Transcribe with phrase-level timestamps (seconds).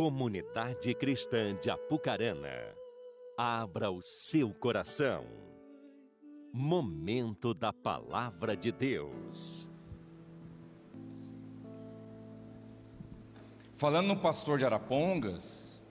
[0.00, 2.74] Comunidade Cristã de Apucarana,
[3.36, 5.26] abra o seu coração.
[6.50, 9.68] Momento da Palavra de Deus.
[13.76, 15.82] Falando no pastor de Arapongas,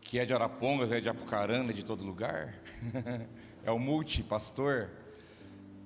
[0.00, 2.60] que é de Arapongas, é de Apucarana, é de todo lugar,
[3.62, 4.90] é o multipastor,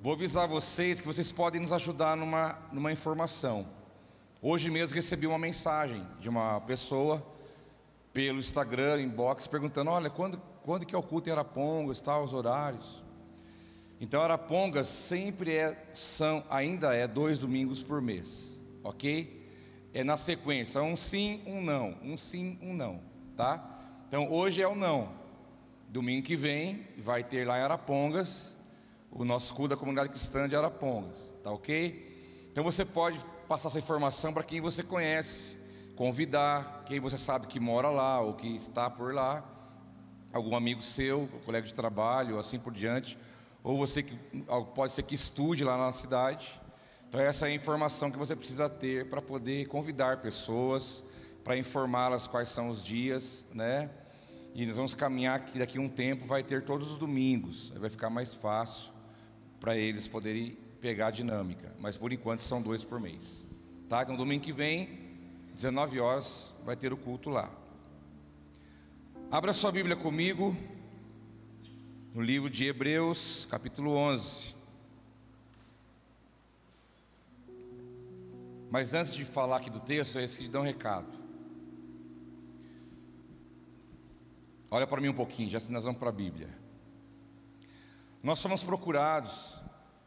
[0.01, 3.84] vou avisar vocês que vocês podem nos ajudar numa, numa informação.
[4.47, 7.27] Hoje mesmo recebi uma mensagem de uma pessoa
[8.13, 12.35] pelo Instagram, inbox, perguntando: olha, quando, quando que é o culto em Arapongas, tal, os
[12.35, 13.03] horários?
[13.99, 19.49] Então, Arapongas sempre é, são, ainda é dois domingos por mês, ok?
[19.95, 23.01] É na sequência, um sim, um não, um sim, um não,
[23.35, 23.67] tá?
[24.07, 25.09] Então, hoje é o não.
[25.89, 28.55] Domingo que vem vai ter lá em Arapongas
[29.11, 32.13] o nosso culto da comunidade cristã de Arapongas, tá ok?
[32.53, 35.57] Então você pode passar essa informação para quem você conhece,
[35.97, 39.45] convidar quem você sabe que mora lá ou que está por lá,
[40.33, 43.17] algum amigo seu, colega de trabalho, assim por diante,
[43.63, 44.15] ou você que
[44.75, 46.61] pode ser que estude lá na cidade.
[47.09, 51.05] Então essa é a informação que você precisa ter para poder convidar pessoas,
[51.45, 53.91] para informá-las quais são os dias, né?
[54.55, 57.79] E nós vamos caminhar que daqui a um tempo vai ter todos os domingos, aí
[57.79, 58.93] vai ficar mais fácil
[59.61, 63.43] para eles poderem pegar a dinâmica, mas por enquanto são dois por mês.
[63.89, 64.03] Tá?
[64.03, 64.87] Então domingo que vem,
[65.55, 67.51] 19 horas, vai ter o culto lá.
[69.31, 70.55] Abra sua Bíblia comigo
[72.15, 74.55] no livro de Hebreus, capítulo 11.
[78.71, 81.09] Mas antes de falar aqui do texto, eu de dar um recado.
[84.71, 86.51] Olha para mim um pouquinho, já nós vamos para a Bíblia.
[88.23, 89.64] Nós fomos procurados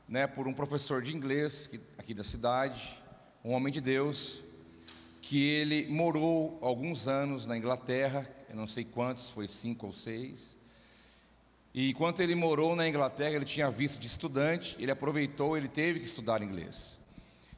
[0.07, 2.97] né, por um professor de inglês aqui da cidade,
[3.43, 4.41] um homem de Deus,
[5.21, 10.57] que ele morou alguns anos na Inglaterra, eu não sei quantos, foi cinco ou seis.
[11.73, 15.99] E enquanto ele morou na Inglaterra, ele tinha visto de estudante, ele aproveitou, ele teve
[15.99, 16.97] que estudar inglês.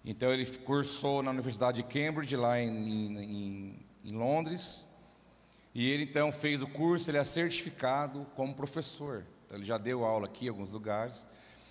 [0.03, 4.85] Então ele cursou na Universidade de Cambridge, lá em, em, em Londres,
[5.75, 9.23] e ele então fez o curso, ele é certificado como professor.
[9.45, 11.23] Então ele já deu aula aqui em alguns lugares.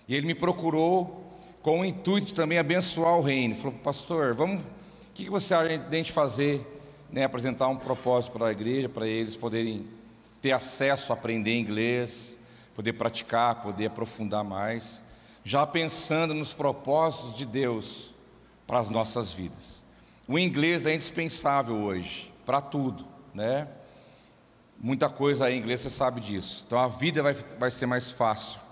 [0.09, 1.23] E ele me procurou
[1.61, 3.53] com o intuito de também abençoar o reino.
[3.53, 4.65] Falou, pastor, vamos, o
[5.13, 6.65] que, que você acha de a gente fazer,
[7.11, 9.85] né, apresentar um propósito para a igreja, para eles poderem
[10.41, 12.35] ter acesso a aprender inglês,
[12.73, 15.03] poder praticar, poder aprofundar mais,
[15.43, 18.11] já pensando nos propósitos de Deus
[18.65, 19.83] para as nossas vidas.
[20.27, 23.67] O inglês é indispensável hoje, para tudo, né?
[24.79, 26.63] Muita coisa aí em inglês, você sabe disso.
[26.65, 28.68] Então a vida vai, vai ser mais fácil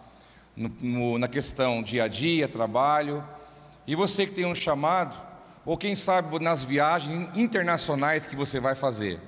[0.57, 3.23] no, no, na questão dia a dia, trabalho.
[3.85, 5.15] E você que tem um chamado,
[5.63, 9.19] ou quem sabe nas viagens internacionais que você vai fazer.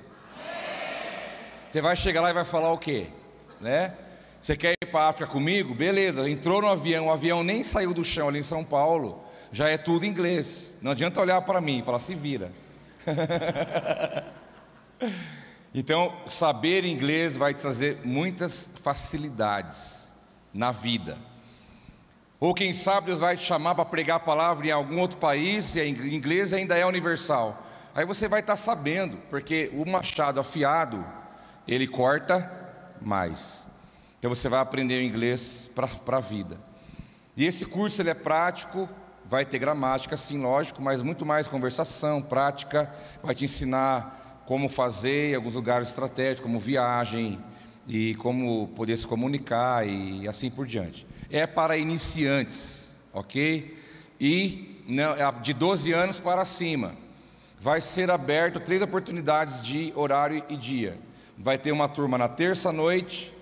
[1.70, 3.06] Você vai chegar lá e vai falar o quê?
[3.60, 3.94] Né?
[4.42, 5.72] Você quer ir para a África comigo?
[5.72, 9.68] Beleza, entrou no avião, o avião nem saiu do chão ali em São Paulo, já
[9.68, 10.76] é tudo inglês.
[10.82, 12.50] Não adianta olhar para mim e falar, se vira.
[15.72, 19.99] então, saber inglês vai trazer muitas facilidades
[20.52, 21.16] na vida.
[22.38, 25.76] Ou quem sabe Deus vai te chamar para pregar a palavra em algum outro país,
[25.76, 27.66] e em inglês ainda é universal.
[27.94, 31.04] Aí você vai estar sabendo, porque o machado afiado,
[31.68, 32.50] ele corta
[33.00, 33.68] mais.
[34.18, 36.58] Então você vai aprender o inglês para a vida.
[37.36, 38.88] E esse curso ele é prático,
[39.26, 45.32] vai ter gramática, sim, lógico, mas muito mais conversação, prática, vai te ensinar como fazer
[45.32, 47.38] em alguns lugares estratégicos, como viagem,
[47.86, 51.06] e como poder se comunicar e assim por diante.
[51.30, 53.76] É para iniciantes, ok?
[54.20, 56.94] E não, é de 12 anos para cima.
[57.58, 60.98] Vai ser aberto três oportunidades de horário e dia.
[61.36, 63.34] Vai ter uma turma na terça noite,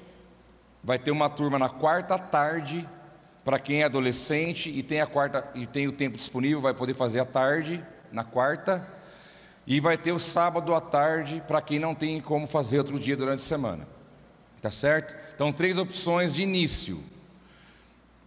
[0.82, 2.88] vai ter uma turma na quarta tarde,
[3.44, 6.94] para quem é adolescente e tem a quarta e tem o tempo disponível, vai poder
[6.94, 7.82] fazer à tarde,
[8.12, 8.87] na quarta,
[9.67, 13.17] e vai ter o sábado à tarde para quem não tem como fazer outro dia
[13.17, 13.98] durante a semana.
[14.60, 15.14] Tá certo?
[15.34, 17.00] Então, três opções de início,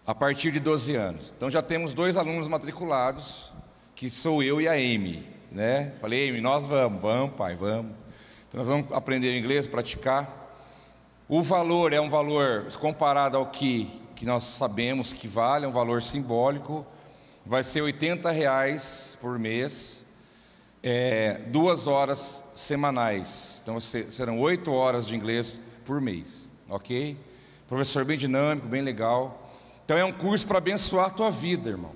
[0.07, 1.33] a partir de 12 anos.
[1.35, 3.51] Então, já temos dois alunos matriculados,
[3.93, 5.93] que sou eu e a Amy, né?
[5.99, 7.91] Falei, Amy, nós vamos, vamos, pai, vamos.
[8.47, 10.55] Então, nós vamos aprender inglês, praticar.
[11.27, 15.71] O valor é um valor comparado ao que, que nós sabemos que vale, é um
[15.71, 16.85] valor simbólico.
[17.45, 20.05] Vai ser 80 reais por mês,
[20.83, 23.61] é, duas horas semanais.
[23.63, 25.59] Então serão oito horas de inglês
[25.91, 27.17] por mês, ok?
[27.67, 29.51] Professor bem dinâmico, bem legal.
[29.83, 31.91] Então é um curso para abençoar a tua vida, irmão.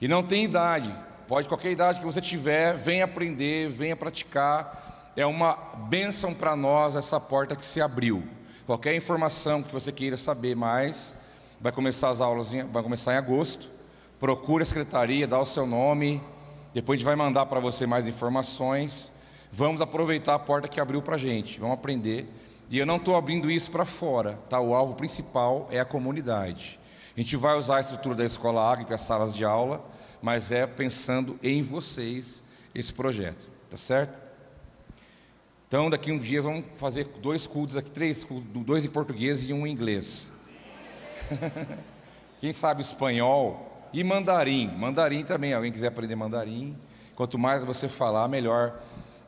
[0.00, 0.90] E não tem idade,
[1.28, 5.12] pode qualquer idade que você tiver, venha aprender, venha praticar.
[5.14, 5.52] é uma
[5.90, 8.22] bênção para nós essa porta que se abriu.
[8.64, 11.14] Qualquer informação que você queira saber mais,
[11.60, 13.68] vai começar as aulas, vai começar em agosto.
[14.18, 16.22] Procure a secretaria, dá o seu nome,
[16.72, 19.12] depois a gente vai mandar para você mais informações.
[19.52, 22.26] Vamos aproveitar a porta que abriu para a gente, vamos aprender.
[22.70, 24.60] E eu não estou abrindo isso para fora, tá?
[24.60, 26.78] O alvo principal é a comunidade.
[27.16, 29.84] A gente vai usar a estrutura da escola Águia, as salas de aula,
[30.20, 32.42] mas é pensando em vocês
[32.74, 34.28] esse projeto, tá certo?
[35.66, 38.26] Então, daqui um dia vamos fazer dois cultos aqui, três
[38.64, 40.32] dois em português e um em inglês.
[42.40, 44.68] Quem sabe espanhol e mandarim.
[44.68, 46.76] Mandarim também, alguém quiser aprender mandarim.
[47.14, 48.80] Quanto mais você falar, melhor.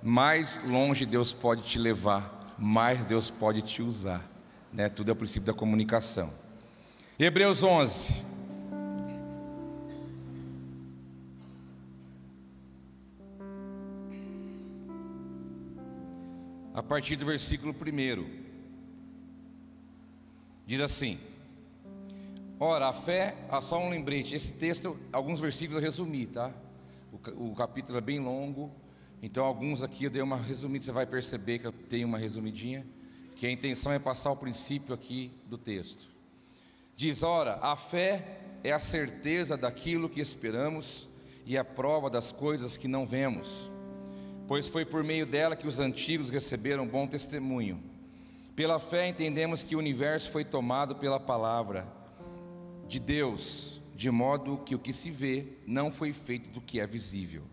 [0.02, 4.28] Mais longe Deus pode te levar, mais Deus pode te usar.
[4.72, 4.88] Né?
[4.88, 6.32] Tudo é o princípio da comunicação.
[7.18, 8.30] Hebreus 11.
[16.72, 18.40] a partir do versículo 1.
[20.66, 21.18] Diz assim:
[22.58, 26.50] Ora, a fé, ah, só um lembrete, esse texto, alguns versículos eu resumi, tá?
[27.12, 28.70] O, o capítulo é bem longo,
[29.22, 32.86] então alguns aqui eu dei uma resumida, você vai perceber que eu tenho uma resumidinha,
[33.36, 36.08] que a intenção é passar o princípio aqui do texto.
[36.96, 41.08] Diz: Ora, a fé é a certeza daquilo que esperamos
[41.46, 43.70] e a prova das coisas que não vemos
[44.50, 47.80] pois foi por meio dela que os antigos receberam bom testemunho.
[48.56, 51.86] Pela fé entendemos que o universo foi tomado pela palavra
[52.88, 56.86] de Deus, de modo que o que se vê não foi feito do que é
[56.88, 57.44] visível.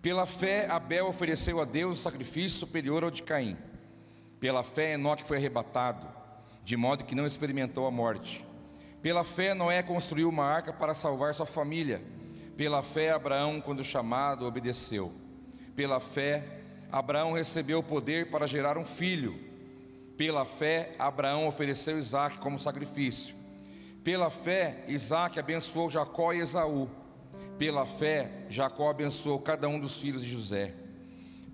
[0.00, 3.56] Pela fé, Abel ofereceu a Deus um sacrifício superior ao de Caim.
[4.38, 6.06] Pela fé, Enoque foi arrebatado,
[6.64, 8.46] de modo que não experimentou a morte.
[9.02, 12.00] Pela fé, Noé construiu uma arca para salvar sua família.
[12.56, 15.12] Pela fé, Abraão, quando chamado, obedeceu.
[15.74, 16.44] Pela fé,
[16.90, 19.38] Abraão recebeu o poder para gerar um filho.
[20.16, 23.34] Pela fé, Abraão ofereceu Isaac como sacrifício.
[24.04, 26.88] Pela fé, Isaac abençoou Jacó e Esaú.
[27.58, 30.74] Pela fé, Jacó abençoou cada um dos filhos de José.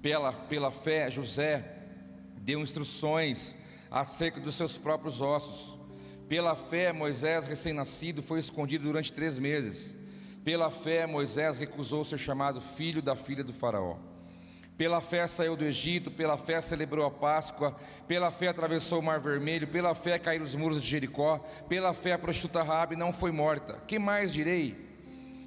[0.02, 1.64] Pela, pela fé, José
[2.36, 3.56] deu instruções
[3.90, 5.78] acerca dos seus próprios ossos.
[6.28, 9.96] Pela fé, Moisés, recém-nascido, foi escondido durante três meses.
[10.44, 13.96] Pela fé, Moisés recusou ser chamado filho da filha do Faraó.
[14.76, 17.76] Pela fé saiu do Egito, pela fé celebrou a Páscoa,
[18.08, 21.38] pela fé atravessou o Mar Vermelho, pela fé caíram os muros de Jericó,
[21.68, 23.80] pela fé a prostituta Rabi não foi morta.
[23.86, 24.83] Que mais direi?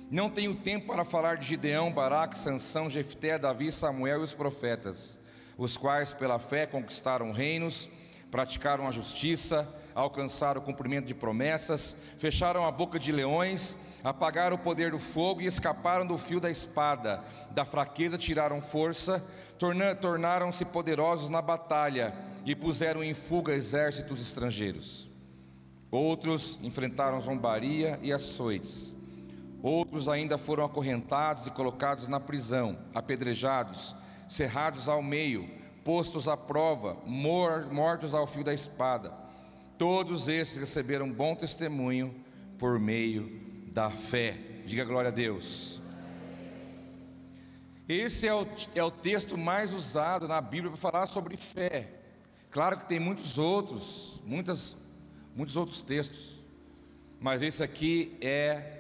[0.10, 5.20] Não tenho tempo para falar de Gideão, Baraque, Sansão, Jefté, Davi, Samuel e os profetas,
[5.58, 7.90] os quais pela fé conquistaram reinos,
[8.32, 14.60] praticaram a justiça, alcançaram o cumprimento de promessas, fecharam a boca de leões, apagaram o
[14.60, 17.22] poder do fogo e escaparam do fio da espada.
[17.52, 19.26] Da fraqueza tiraram força,
[20.00, 22.14] tornaram-se poderosos na batalha
[22.46, 25.10] e puseram em fuga exércitos estrangeiros.
[25.92, 28.97] Outros enfrentaram zombaria e açoites.
[29.68, 33.94] Outros ainda foram acorrentados e colocados na prisão, apedrejados,
[34.30, 35.46] cerrados ao meio,
[35.84, 39.12] postos à prova, mortos ao fio da espada.
[39.78, 42.16] Todos esses receberam bom testemunho
[42.58, 43.42] por meio
[43.74, 44.38] da fé.
[44.66, 45.82] Diga glória a Deus.
[47.90, 51.90] Esse é o, é o texto mais usado na Bíblia para falar sobre fé.
[52.52, 54.78] Claro que tem muitos outros, muitas,
[55.36, 56.40] muitos outros textos,
[57.20, 58.77] mas esse aqui é,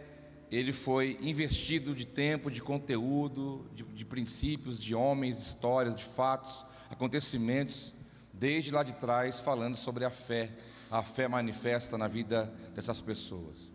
[0.51, 6.04] ele foi investido de tempo, de conteúdo, de, de princípios, de homens, de histórias, de
[6.04, 7.94] fatos, acontecimentos,
[8.32, 10.51] desde lá de trás, falando sobre a fé.
[10.89, 13.70] A fé manifesta na vida dessas pessoas.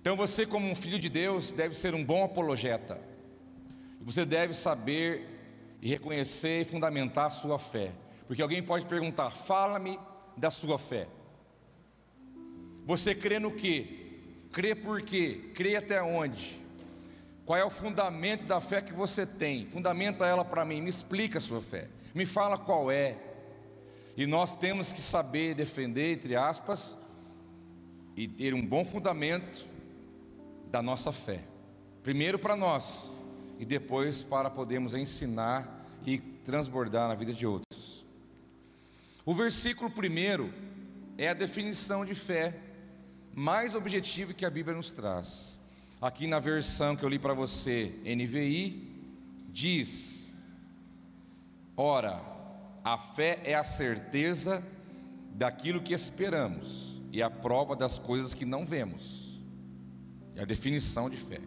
[0.00, 3.00] Então você, como um filho de Deus, deve ser um bom apologeta.
[4.02, 5.26] Você deve saber
[5.80, 7.92] e reconhecer e fundamentar a sua fé.
[8.26, 9.98] Porque alguém pode perguntar: fala-me
[10.36, 11.08] da sua fé.
[12.86, 13.99] Você crê no que?
[14.52, 15.50] Crê por quê?
[15.54, 16.60] Crê até onde?
[17.46, 19.66] Qual é o fundamento da fé que você tem?
[19.66, 21.88] Fundamenta ela para mim, me explica a sua fé.
[22.14, 23.16] Me fala qual é.
[24.16, 26.96] E nós temos que saber defender, entre aspas,
[28.16, 29.64] e ter um bom fundamento
[30.70, 31.40] da nossa fé.
[32.02, 33.10] Primeiro para nós
[33.58, 38.04] e depois para podermos ensinar e transbordar na vida de outros.
[39.24, 40.52] O versículo primeiro
[41.18, 42.56] é a definição de fé
[43.34, 45.58] mais objetiva que a Bíblia nos traz.
[46.00, 48.90] Aqui na versão que eu li para você, NVI,
[49.48, 50.32] diz:
[51.76, 52.20] Ora,
[52.82, 54.62] a fé é a certeza
[55.32, 59.38] daquilo que esperamos e a prova das coisas que não vemos.
[60.34, 61.40] É a definição de fé.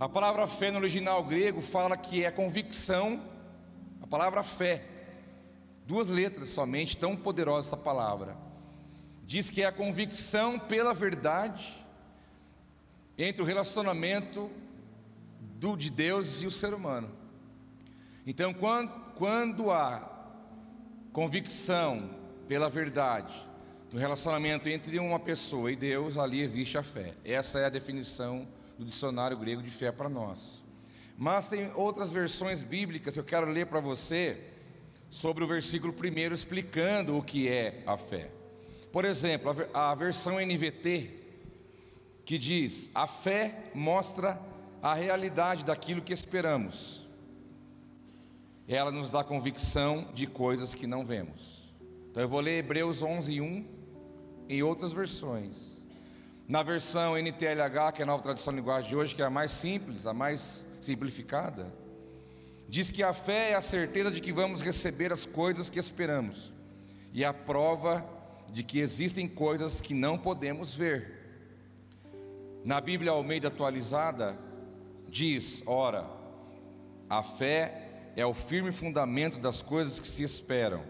[0.00, 3.20] A palavra fé no original grego fala que é convicção,
[4.02, 4.84] A palavra fé,
[5.86, 8.36] duas letras somente, tão poderosa essa palavra.
[9.26, 11.84] Diz que é a convicção pela verdade
[13.16, 14.50] entre o relacionamento
[15.40, 17.10] do, de Deus e o ser humano.
[18.26, 20.10] Então, quando, quando há
[21.12, 22.10] convicção
[22.48, 23.34] pela verdade,
[23.90, 27.14] do relacionamento entre uma pessoa e Deus, ali existe a fé.
[27.24, 30.64] Essa é a definição do dicionário grego de fé para nós.
[31.16, 34.42] Mas tem outras versões bíblicas que eu quero ler para você
[35.08, 38.30] sobre o versículo primeiro explicando o que é a fé.
[38.94, 41.10] Por exemplo, a versão NVT
[42.24, 44.40] que diz: "A fé mostra
[44.80, 47.04] a realidade daquilo que esperamos.
[48.68, 51.74] Ela nos dá convicção de coisas que não vemos."
[52.08, 53.66] Então eu vou ler Hebreus 11:1
[54.48, 55.82] em outras versões.
[56.46, 59.30] Na versão NTLH, que é a nova tradução de linguagem de hoje, que é a
[59.30, 61.66] mais simples, a mais simplificada,
[62.68, 66.52] diz que a fé é a certeza de que vamos receber as coisas que esperamos
[67.12, 68.13] e a prova
[68.54, 71.12] de que existem coisas que não podemos ver.
[72.64, 74.38] Na Bíblia Almeida atualizada,
[75.08, 76.08] diz: ora,
[77.10, 80.84] a fé é o firme fundamento das coisas que se esperam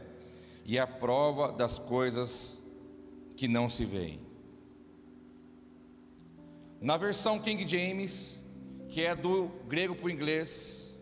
[0.67, 2.61] e a prova das coisas
[3.35, 4.21] que não se veem.
[6.83, 8.39] Na versão King James,
[8.91, 10.95] que é do grego para o inglês,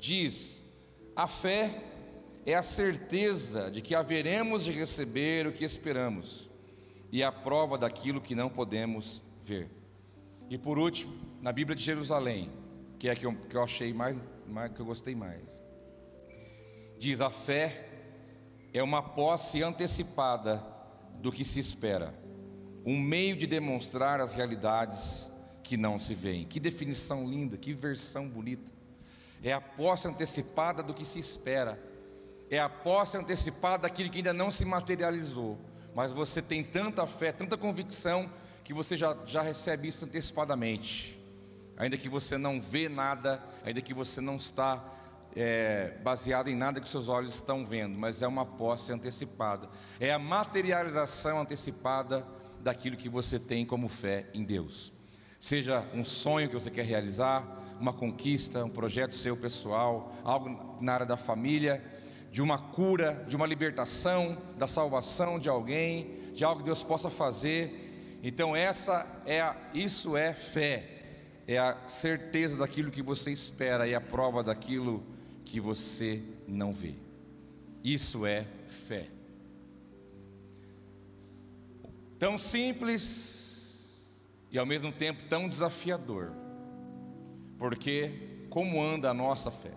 [0.00, 0.60] diz:
[1.14, 1.89] a fé é
[2.54, 6.48] a certeza de que haveremos de receber o que esperamos
[7.12, 9.68] e a prova daquilo que não podemos ver.
[10.48, 12.50] E por último, na Bíblia de Jerusalém,
[12.98, 14.16] que é a que eu, que eu achei mais,
[14.46, 15.62] mais, que eu gostei mais,
[16.98, 17.88] diz: a fé
[18.72, 20.64] é uma posse antecipada
[21.14, 22.14] do que se espera,
[22.84, 25.30] um meio de demonstrar as realidades
[25.62, 26.46] que não se veem.
[26.46, 28.70] Que definição linda, que versão bonita.
[29.42, 31.78] É a posse antecipada do que se espera,
[32.50, 35.56] é a posse antecipada daquilo que ainda não se materializou,
[35.94, 38.28] mas você tem tanta fé, tanta convicção,
[38.64, 41.18] que você já, já recebe isso antecipadamente,
[41.76, 44.84] ainda que você não vê nada, ainda que você não está
[45.34, 49.68] é, baseado em nada que seus olhos estão vendo, mas é uma posse antecipada,
[50.00, 52.26] é a materialização antecipada
[52.60, 54.92] daquilo que você tem como fé em Deus.
[55.38, 57.44] Seja um sonho que você quer realizar,
[57.80, 61.82] uma conquista, um projeto seu pessoal, algo na área da família,
[62.30, 67.10] de uma cura, de uma libertação, da salvação de alguém, de algo que Deus possa
[67.10, 68.18] fazer.
[68.22, 70.96] Então essa é a, isso é fé.
[71.46, 75.02] É a certeza daquilo que você espera e a prova daquilo
[75.44, 76.94] que você não vê.
[77.82, 78.46] Isso é
[78.86, 79.08] fé.
[82.18, 84.06] Tão simples
[84.52, 86.32] e ao mesmo tempo tão desafiador.
[87.58, 89.72] Porque como anda a nossa fé?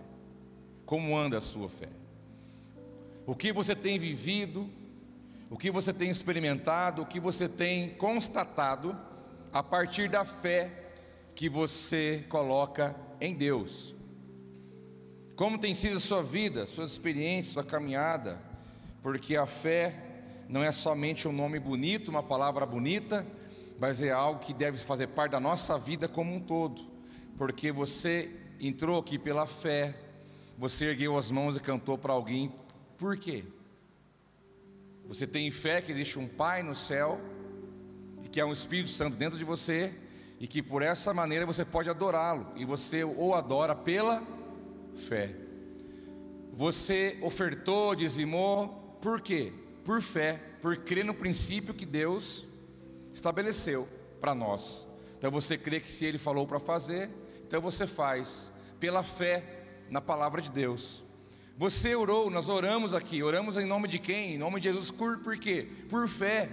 [0.86, 1.88] Como anda a sua fé?
[3.26, 4.68] O que você tem vivido,
[5.48, 8.96] o que você tem experimentado, o que você tem constatado
[9.52, 10.90] a partir da fé
[11.34, 13.94] que você coloca em Deus.
[15.36, 18.40] Como tem sido a sua vida, suas experiências, sua caminhada?
[19.02, 19.94] Porque a fé
[20.48, 23.26] não é somente um nome bonito, uma palavra bonita,
[23.78, 26.82] mas é algo que deve fazer parte da nossa vida como um todo.
[27.36, 29.94] Porque você entrou aqui pela fé,
[30.56, 32.52] você ergueu as mãos e cantou para alguém,
[32.98, 33.44] por quê?
[35.06, 37.20] Você tem fé que existe um Pai no céu,
[38.22, 39.94] e que é um Espírito Santo dentro de você,
[40.40, 44.22] e que por essa maneira você pode adorá-lo, e você o adora pela
[45.08, 45.34] fé.
[46.52, 49.52] Você ofertou, dizimou, por quê?
[49.84, 52.46] Por fé, por crer no princípio que Deus
[53.12, 53.88] estabeleceu
[54.20, 54.86] para nós.
[55.18, 57.10] Então você crê que se Ele falou para fazer,
[57.46, 59.44] então você faz, pela fé
[59.90, 61.03] na palavra de Deus.
[61.56, 64.34] Você orou, nós oramos aqui, oramos em nome de quem?
[64.34, 65.68] Em nome de Jesus, por, por quê?
[65.88, 66.50] Por fé.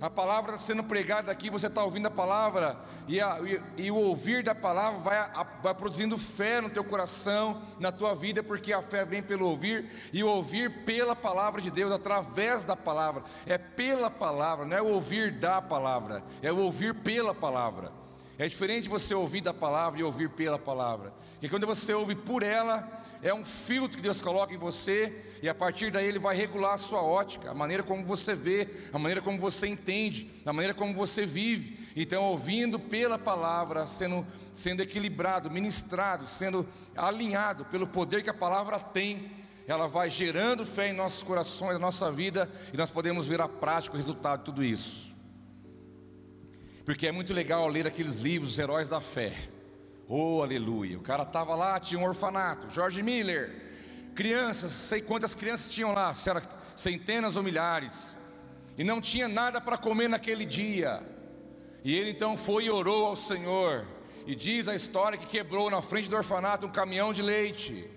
[0.00, 2.78] A palavra sendo pregada aqui, você está ouvindo a palavra,
[3.08, 6.84] e, a, e, e, o ouvir da palavra vai, a, vai produzindo fé no teu
[6.84, 11.62] coração, na tua vida, porque a fé vem pelo ouvir, e o ouvir pela palavra
[11.62, 16.52] de Deus, através da palavra, é pela palavra, não é o ouvir da palavra, é
[16.52, 17.90] o ouvir pela palavra.
[18.38, 22.42] É diferente você ouvir da palavra e ouvir pela palavra, porque quando você ouve por
[22.42, 22.86] ela,
[23.22, 26.74] é um filtro que Deus coloca em você, e a partir daí Ele vai regular
[26.74, 30.74] a sua ótica, a maneira como você vê, a maneira como você entende, a maneira
[30.74, 31.78] como você vive.
[31.96, 38.78] Então, ouvindo pela palavra, sendo, sendo equilibrado, ministrado, sendo alinhado pelo poder que a palavra
[38.78, 39.30] tem,
[39.66, 43.48] ela vai gerando fé em nossos corações, na nossa vida, e nós podemos ver a
[43.48, 45.15] prática, o resultado de tudo isso.
[46.86, 49.32] Porque é muito legal ler aqueles livros, os heróis da fé.
[50.08, 50.96] Oh, aleluia.
[50.96, 53.64] O cara estava lá, tinha um orfanato, George Miller.
[54.14, 56.40] crianças, sei quantas crianças tinham lá, se era
[56.76, 58.16] centenas ou milhares,
[58.78, 61.02] e não tinha nada para comer naquele dia.
[61.84, 63.84] E ele então foi e orou ao Senhor,
[64.24, 67.90] e diz a história que quebrou na frente do orfanato um caminhão de leite.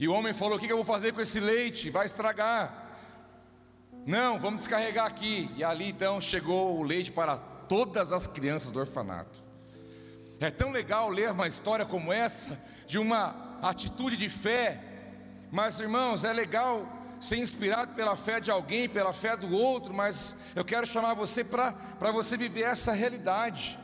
[0.00, 1.90] E o homem falou: O que eu vou fazer com esse leite?
[1.90, 2.83] Vai estragar.
[4.06, 5.50] Não, vamos descarregar aqui.
[5.56, 9.42] E ali então chegou o leite para todas as crianças do orfanato.
[10.40, 14.80] É tão legal ler uma história como essa, de uma atitude de fé,
[15.50, 16.86] mas irmãos, é legal
[17.20, 21.42] ser inspirado pela fé de alguém, pela fé do outro, mas eu quero chamar você
[21.42, 21.72] para
[22.12, 23.78] você viver essa realidade,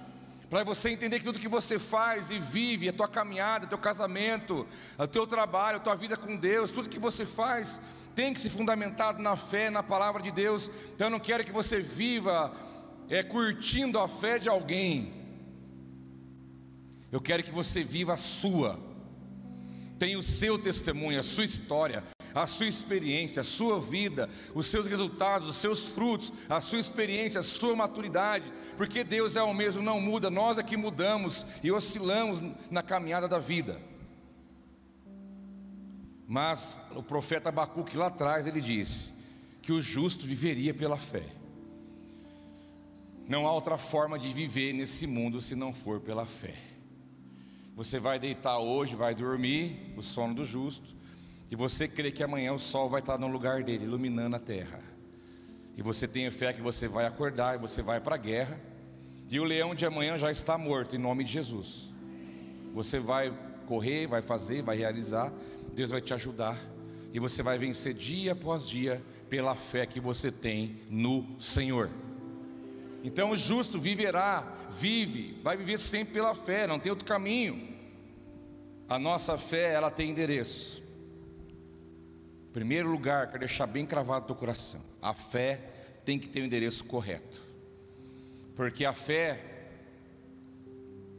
[0.50, 4.66] para você entender que tudo que você faz e vive, a tua caminhada, teu casamento,
[4.98, 7.80] o teu trabalho, a tua vida com Deus, tudo que você faz
[8.14, 10.70] tem que ser fundamentado na fé, na palavra de Deus.
[10.94, 12.52] Então eu não quero que você viva
[13.08, 15.12] é, curtindo a fé de alguém.
[17.10, 18.78] Eu quero que você viva a sua.
[19.98, 24.86] Tenha o seu testemunho, a sua história, a sua experiência, a sua vida, os seus
[24.86, 29.82] resultados, os seus frutos, a sua experiência, a sua maturidade, porque Deus é o mesmo,
[29.82, 32.40] não muda, nós é que mudamos e oscilamos
[32.70, 33.89] na caminhada da vida.
[36.30, 39.12] Mas o profeta Abacuque lá atrás ele disse
[39.60, 41.24] que o justo viveria pela fé.
[43.28, 46.54] Não há outra forma de viver nesse mundo se não for pela fé.
[47.74, 50.94] Você vai deitar hoje, vai dormir, o sono do justo,
[51.50, 54.80] e você crê que amanhã o sol vai estar no lugar dele, iluminando a terra.
[55.76, 58.60] E você tem fé que você vai acordar e você vai para a guerra,
[59.28, 61.92] e o leão de amanhã já está morto, em nome de Jesus.
[62.72, 65.32] Você vai correr, vai fazer, vai realizar,
[65.74, 66.58] Deus vai te ajudar,
[67.12, 71.90] e você vai vencer dia após dia pela fé que você tem no Senhor.
[73.02, 77.70] Então o justo viverá, vive, vai viver sempre pela fé, não tem outro caminho.
[78.88, 80.82] A nossa fé, ela tem endereço.
[82.52, 84.80] Primeiro lugar, quero deixar bem cravado no coração.
[85.00, 85.62] A fé
[86.04, 87.40] tem que ter o endereço correto.
[88.56, 89.44] Porque a fé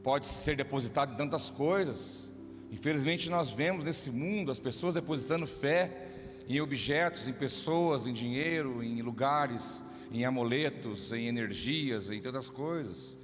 [0.03, 2.29] pode ser depositada em tantas coisas.
[2.71, 6.07] Infelizmente nós vemos nesse mundo as pessoas depositando fé
[6.47, 13.17] em objetos, em pessoas, em dinheiro, em lugares em amuletos, em energias, em tantas coisas.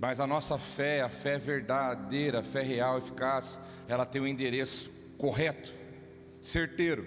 [0.00, 4.28] Mas a nossa fé, a fé verdadeira, a fé real, eficaz, ela tem o um
[4.28, 5.72] endereço correto,
[6.42, 7.06] certeiro.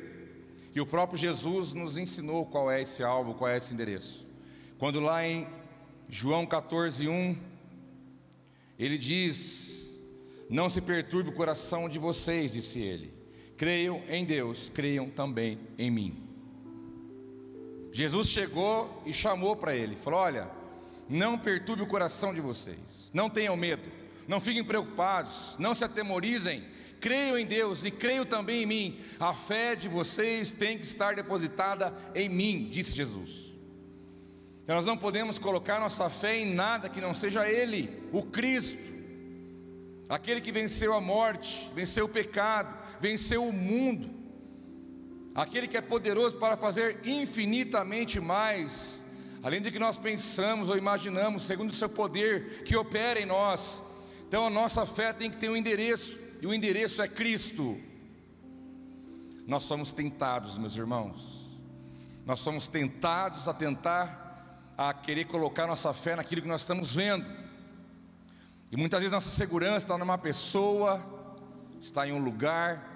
[0.73, 4.25] E o próprio Jesus nos ensinou qual é esse alvo, qual é esse endereço.
[4.77, 5.47] Quando lá em
[6.09, 7.37] João 14, 1,
[8.79, 9.80] ele diz:
[10.51, 13.13] Não se perturbe o coração de vocês, disse ele.
[13.55, 16.27] Creiam em Deus, creiam também em mim.
[17.93, 20.51] Jesus chegou e chamou para ele, falou: Olha,
[21.07, 23.89] não perturbe o coração de vocês, não tenham medo,
[24.27, 26.65] não fiquem preocupados, não se atemorizem,
[26.99, 28.99] creiam em Deus e creiam também em mim.
[29.21, 33.51] A fé de vocês tem que estar depositada em mim, disse Jesus.
[34.63, 38.90] Então, nós não podemos colocar nossa fé em nada que não seja Ele, o Cristo,
[40.15, 44.21] aquele que venceu a morte, venceu o pecado, venceu o mundo
[45.33, 49.03] aquele que é poderoso para fazer infinitamente mais,
[49.41, 53.81] além do que nós pensamos ou imaginamos, segundo o seu poder que opera em nós.
[54.27, 57.79] Então a nossa fé tem que ter um endereço, e o endereço é Cristo.
[59.47, 61.41] Nós somos tentados, meus irmãos,
[62.25, 67.25] nós somos tentados a tentar, a querer colocar nossa fé naquilo que nós estamos vendo,
[68.71, 71.03] e muitas vezes nossa segurança está numa pessoa,
[71.81, 72.89] está em um lugar,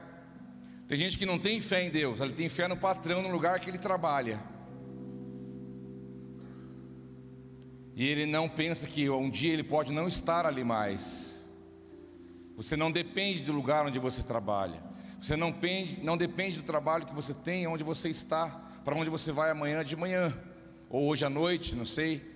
[0.88, 3.60] tem gente que não tem fé em Deus, ele tem fé no patrão, no lugar
[3.60, 4.42] que ele trabalha.
[7.94, 11.46] E ele não pensa que um dia ele pode não estar ali mais.
[12.56, 14.84] Você não depende do lugar onde você trabalha.
[15.22, 18.50] Você não depende, não depende do trabalho que você tem, onde você está,
[18.84, 20.38] para onde você vai amanhã de manhã,
[20.90, 22.35] ou hoje à noite, não sei.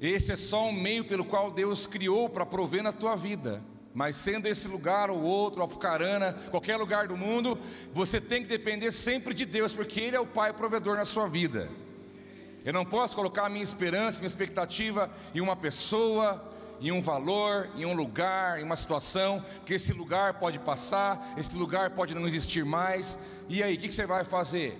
[0.00, 3.62] Esse é só um meio pelo qual Deus criou para prover na tua vida.
[3.94, 7.58] Mas sendo esse lugar ou outro, Apucarana, qualquer lugar do mundo,
[7.94, 11.26] você tem que depender sempre de Deus, porque Ele é o Pai provedor na sua
[11.26, 11.70] vida.
[12.62, 17.70] Eu não posso colocar a minha esperança, minha expectativa em uma pessoa, em um valor,
[17.74, 22.28] em um lugar, em uma situação, que esse lugar pode passar, esse lugar pode não
[22.28, 23.18] existir mais.
[23.48, 24.78] E aí, o que você vai fazer?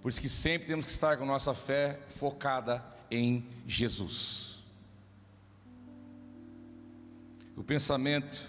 [0.00, 4.62] Por isso que sempre temos que estar com nossa fé focada em Jesus.
[7.56, 8.46] O pensamento,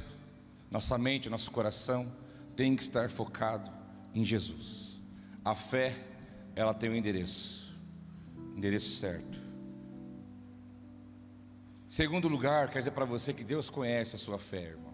[0.70, 2.12] nossa mente, nosso coração
[2.56, 3.72] tem que estar focado
[4.14, 5.02] em Jesus.
[5.44, 5.96] A fé,
[6.56, 7.76] ela tem um endereço,
[8.56, 9.40] endereço certo.
[11.90, 14.94] Segundo lugar, quer dizer para você que Deus conhece a sua fé, irmão.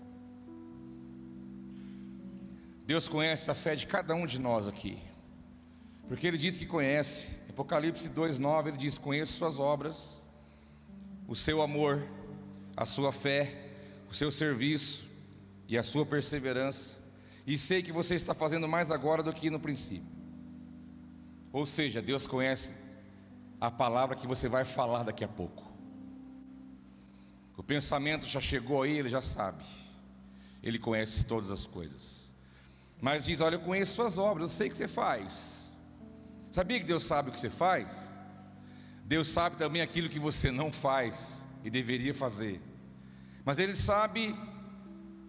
[2.86, 4.98] Deus conhece a fé de cada um de nós aqui.
[6.08, 7.36] Porque Ele diz que conhece.
[7.56, 10.22] Apocalipse 2,9 Ele diz: Conheço suas obras,
[11.26, 12.06] o seu amor,
[12.76, 13.72] a sua fé,
[14.12, 15.06] o seu serviço
[15.66, 16.98] e a sua perseverança,
[17.48, 20.04] e sei que você está fazendo mais agora do que no princípio.
[21.54, 22.74] Ou seja, Deus conhece
[23.62, 25.64] a palavra que você vai falar daqui a pouco.
[27.56, 29.64] O pensamento já chegou aí, ele já sabe.
[30.62, 32.30] Ele conhece todas as coisas.
[33.00, 35.65] Mas diz: Olha, eu conheço suas obras, eu sei que você faz.
[36.56, 37.86] Sabia que Deus sabe o que você faz?
[39.04, 42.62] Deus sabe também aquilo que você não faz e deveria fazer.
[43.44, 44.34] Mas Ele sabe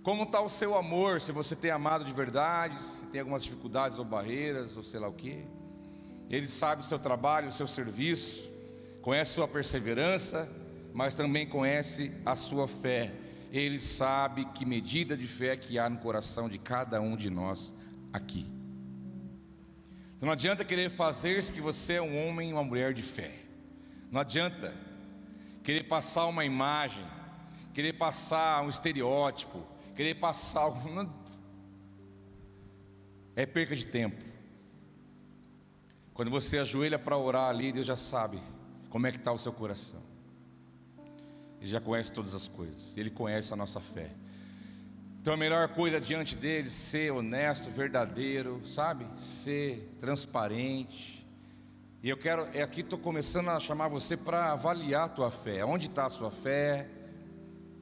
[0.05, 3.99] como está o seu amor, se você tem amado de verdade, se tem algumas dificuldades
[3.99, 5.45] ou barreiras, ou sei lá o que.
[6.31, 8.49] Ele sabe o seu trabalho, o seu serviço,
[9.03, 10.49] conhece sua perseverança,
[10.95, 13.13] mas também conhece a sua fé.
[13.51, 17.75] Ele sabe que medida de fé que há no coração de cada um de nós
[18.13, 18.56] aqui.
[20.17, 23.31] Então não adianta querer fazer-se que você é um homem e uma mulher de fé.
[24.11, 24.75] Não adianta
[25.63, 27.05] querer passar uma imagem,
[27.75, 29.63] querer passar um estereótipo,
[29.95, 30.81] querer passar algo.
[33.35, 34.25] É perca de tempo.
[36.15, 38.41] Quando você ajoelha para orar ali, Deus já sabe
[38.89, 40.01] como é que está o seu coração.
[41.61, 42.97] Ele já conhece todas as coisas.
[42.97, 44.11] Ele conhece a nossa fé.
[45.27, 49.05] Então a melhor coisa diante dele ser honesto, verdadeiro, sabe?
[49.19, 51.27] Ser transparente.
[52.01, 55.65] E eu quero, é aqui estou começando a chamar você para avaliar a tua fé.
[55.65, 56.89] Onde está a sua fé?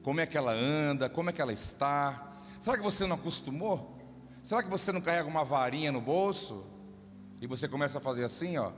[0.01, 1.07] Como é que ela anda?
[1.07, 2.35] Como é que ela está?
[2.59, 3.95] Será que você não acostumou?
[4.43, 6.65] Será que você não carrega uma varinha no bolso?
[7.39, 8.71] E você começa a fazer assim, ó.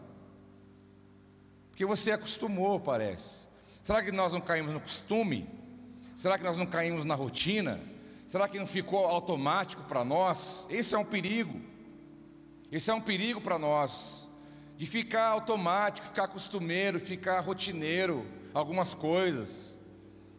[1.69, 3.47] Porque você acostumou, parece.
[3.81, 5.47] Será que nós não caímos no costume?
[6.17, 7.79] Será que nós não caímos na rotina?
[8.27, 10.67] Será que não ficou automático para nós?
[10.69, 11.59] Esse é um perigo.
[12.71, 14.29] Esse é um perigo para nós.
[14.77, 19.79] De ficar automático, ficar costumeiro, ficar rotineiro, algumas coisas.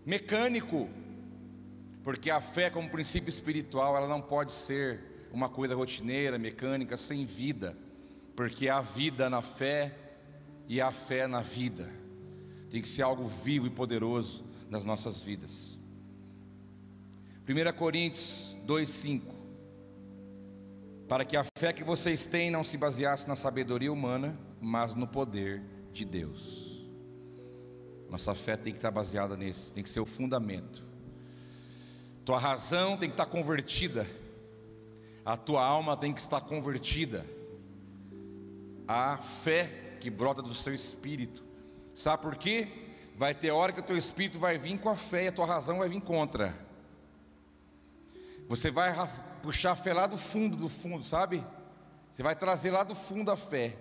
[0.07, 0.89] Mecânico.
[2.05, 7.25] Porque a fé, como princípio espiritual, ela não pode ser uma coisa rotineira, mecânica, sem
[7.25, 7.77] vida
[8.39, 9.93] porque há vida na fé
[10.69, 11.91] e há fé na vida.
[12.71, 15.77] Tem que ser algo vivo e poderoso nas nossas vidas.
[17.49, 19.23] 1 Coríntios 2,5
[21.09, 25.07] Para que a fé que vocês têm não se baseasse na sabedoria humana, mas no
[25.07, 26.87] poder de Deus.
[28.11, 30.85] Nossa fé tem que estar baseada nesse, tem que ser o fundamento.
[32.23, 34.07] Tua razão tem que estar convertida,
[35.25, 37.25] a tua alma tem que estar convertida
[38.87, 41.43] a fé que brota do seu espírito.
[41.95, 42.69] Sabe por quê?
[43.17, 45.47] Vai ter hora que o teu espírito vai vir com a fé e a tua
[45.47, 46.68] razão vai vir contra.
[48.49, 48.95] Você vai
[49.43, 51.45] puxar a fé lá do fundo, do fundo, sabe?
[52.13, 53.77] Você vai trazer lá do fundo a fé.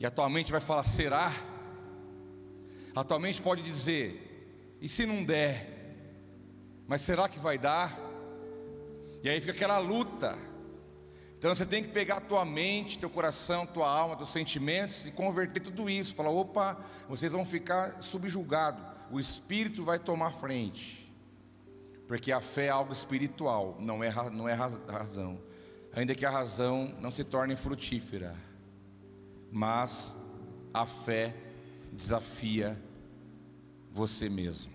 [0.00, 1.30] E a tua mente vai falar: será?
[2.94, 5.76] A tua mente pode dizer: e se não der?
[6.86, 7.96] Mas será que vai dar?
[9.22, 10.38] E aí fica aquela luta.
[11.36, 15.12] Então você tem que pegar a tua mente, teu coração, tua alma, teus sentimentos e
[15.12, 16.14] converter tudo isso.
[16.14, 16.76] Falar, opa,
[17.08, 18.82] vocês vão ficar subjugados.
[19.10, 20.97] O Espírito vai tomar frente.
[22.08, 25.38] Porque a fé é algo espiritual, não é, não é razão.
[25.92, 28.34] Ainda que a razão não se torne frutífera.
[29.52, 30.16] Mas
[30.72, 31.36] a fé
[31.92, 32.82] desafia
[33.92, 34.72] você mesmo.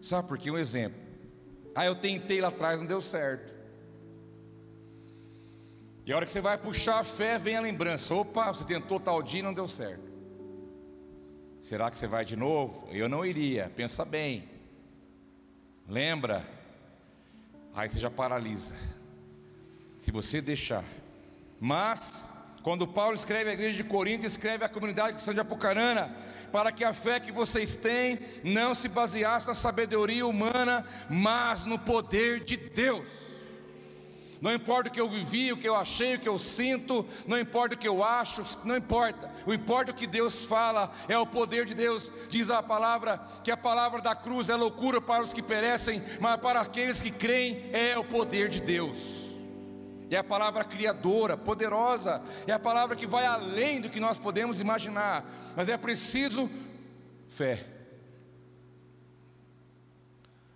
[0.00, 0.48] Sabe por quê?
[0.48, 1.00] Um exemplo.
[1.74, 3.52] Ah, eu tentei lá atrás, não deu certo.
[6.04, 9.00] E a hora que você vai puxar a fé, vem a lembrança: opa, você tentou
[9.00, 10.06] tal dia e não deu certo.
[11.60, 12.86] Será que você vai de novo?
[12.92, 14.55] Eu não iria, pensa bem.
[15.88, 16.44] Lembra?
[17.74, 18.74] Aí você já paralisa.
[20.00, 20.84] Se você deixar.
[21.60, 22.28] Mas,
[22.62, 26.10] quando Paulo escreve a igreja de Corinto, escreve a comunidade cristã de Apucarana,
[26.50, 31.78] para que a fé que vocês têm não se baseasse na sabedoria humana, mas no
[31.78, 33.25] poder de Deus.
[34.40, 37.38] Não importa o que eu vivi, o que eu achei, o que eu sinto, não
[37.38, 39.30] importa o que eu acho, não importa.
[39.46, 42.12] O importa é o que Deus fala, é o poder de Deus.
[42.28, 46.36] Diz a palavra que a palavra da cruz é loucura para os que perecem, mas
[46.36, 48.98] para aqueles que creem é o poder de Deus.
[50.10, 54.60] É a palavra criadora, poderosa, é a palavra que vai além do que nós podemos
[54.60, 55.24] imaginar,
[55.56, 56.48] mas é preciso
[57.28, 57.66] fé.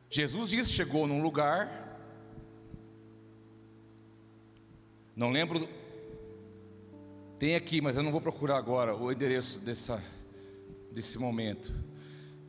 [0.08, 1.89] Jesus disse: chegou num lugar
[5.16, 5.68] Não lembro.
[7.38, 10.02] Tem aqui, mas eu não vou procurar agora o endereço dessa,
[10.92, 11.72] desse momento.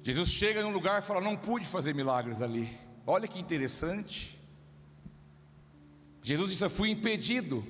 [0.04, 2.70] Jesus chega num lugar e fala: Não pude fazer milagres ali.
[3.06, 4.40] Olha que interessante.
[6.22, 7.66] Jesus disse: Eu fui impedido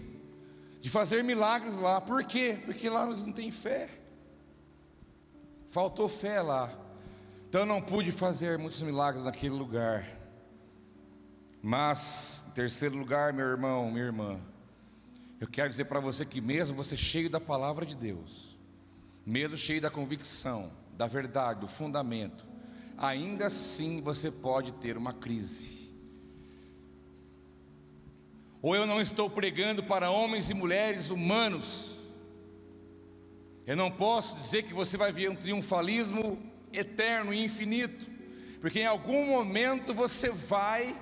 [0.81, 2.01] de fazer milagres lá.
[2.01, 2.59] Por quê?
[2.65, 3.89] Porque lá nós não tem fé.
[5.69, 6.73] Faltou fé lá.
[7.47, 10.07] Então eu não pude fazer muitos milagres naquele lugar.
[11.61, 14.39] Mas, em terceiro lugar, meu irmão, minha irmã,
[15.41, 18.55] eu quero dizer para você que mesmo você cheio da palavra de Deus,
[19.25, 22.45] mesmo cheio da convicção, da verdade, do fundamento,
[22.95, 25.91] ainda assim você pode ter uma crise.
[28.61, 31.97] Ou eu não estou pregando para homens e mulheres humanos.
[33.65, 36.39] Eu não posso dizer que você vai ver um triunfalismo
[36.71, 38.05] eterno e infinito,
[38.61, 40.95] porque em algum momento você vai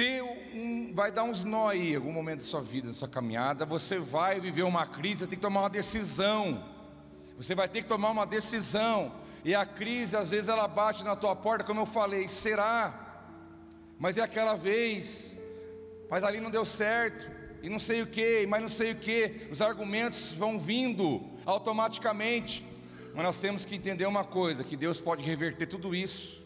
[0.00, 3.06] ter um, vai dar uns nó aí, em algum momento da sua vida, da sua
[3.06, 6.64] caminhada, você vai viver uma crise, tem que tomar uma decisão.
[7.36, 9.12] Você vai ter que tomar uma decisão.
[9.44, 13.28] E a crise, às vezes, ela bate na tua porta, como eu falei, será?
[13.98, 15.38] Mas é aquela vez,
[16.08, 17.30] mas ali não deu certo,
[17.62, 22.64] e não sei o que, mas não sei o que, os argumentos vão vindo automaticamente,
[23.14, 26.40] mas nós temos que entender uma coisa: que Deus pode reverter tudo isso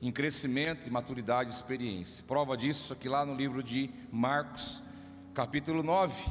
[0.00, 2.24] em crescimento, maturidade e experiência.
[2.26, 4.82] Prova disso aqui lá no livro de Marcos,
[5.34, 6.24] capítulo 9,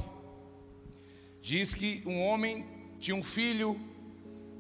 [1.42, 2.66] diz que um homem
[3.00, 3.80] tinha um filho,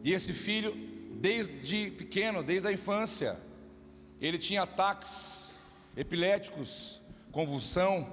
[0.03, 0.75] e esse filho,
[1.15, 3.39] desde pequeno, desde a infância,
[4.19, 5.59] ele tinha ataques
[5.95, 8.07] epiléticos, convulsão,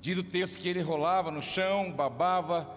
[0.00, 2.68] diz o texto que ele rolava no chão, babava,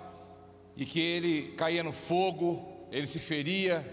[0.75, 3.83] e que ele caía no fogo, ele se feria,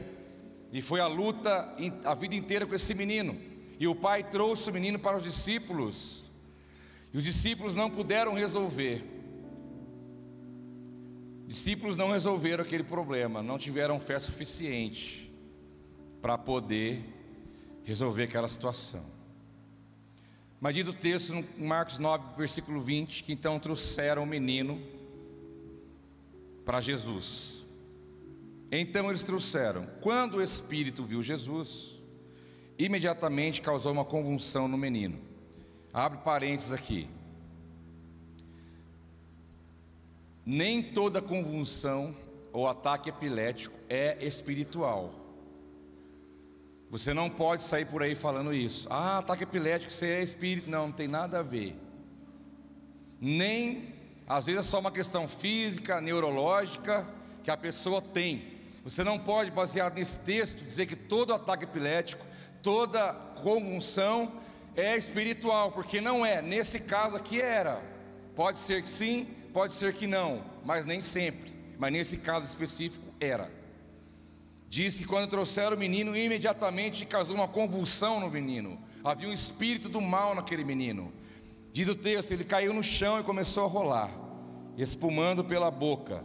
[0.72, 3.38] e foi a luta a vida inteira com esse menino.
[3.78, 6.30] E o pai trouxe o menino para os discípulos,
[7.12, 9.04] e os discípulos não puderam resolver.
[11.46, 15.30] Discípulos não resolveram aquele problema, não tiveram fé suficiente
[16.22, 17.04] para poder
[17.84, 19.04] resolver aquela situação.
[20.58, 24.80] Mas diz o texto em Marcos 9, versículo 20, que então trouxeram o menino
[26.64, 27.61] para Jesus.
[28.74, 29.86] Então eles trouxeram.
[30.00, 32.00] Quando o espírito viu Jesus,
[32.78, 35.20] imediatamente causou uma convulsão no menino.
[35.92, 37.06] Abre parênteses aqui.
[40.44, 42.16] Nem toda convulsão
[42.50, 45.14] ou ataque epilético é espiritual.
[46.90, 48.86] Você não pode sair por aí falando isso.
[48.90, 50.70] Ah, ataque epilético, você é espírito.
[50.70, 51.76] Não, não tem nada a ver.
[53.20, 53.94] Nem,
[54.26, 57.06] às vezes é só uma questão física, neurológica,
[57.44, 58.51] que a pessoa tem.
[58.84, 62.26] Você não pode, baseado nesse texto, dizer que todo ataque epilético,
[62.62, 64.32] toda convulsão
[64.74, 66.42] é espiritual, porque não é.
[66.42, 67.80] Nesse caso aqui era.
[68.34, 71.52] Pode ser que sim, pode ser que não, mas nem sempre.
[71.78, 73.50] Mas nesse caso específico era.
[74.68, 78.80] Diz que quando trouxeram o menino, imediatamente causou uma convulsão no menino.
[79.04, 81.12] Havia um espírito do mal naquele menino.
[81.72, 84.10] Diz o texto: ele caiu no chão e começou a rolar,
[84.78, 86.24] espumando pela boca.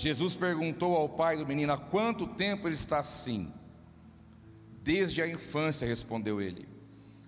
[0.00, 3.52] Jesus perguntou ao pai do menino: há quanto tempo ele está assim?
[4.82, 6.66] Desde a infância, respondeu ele.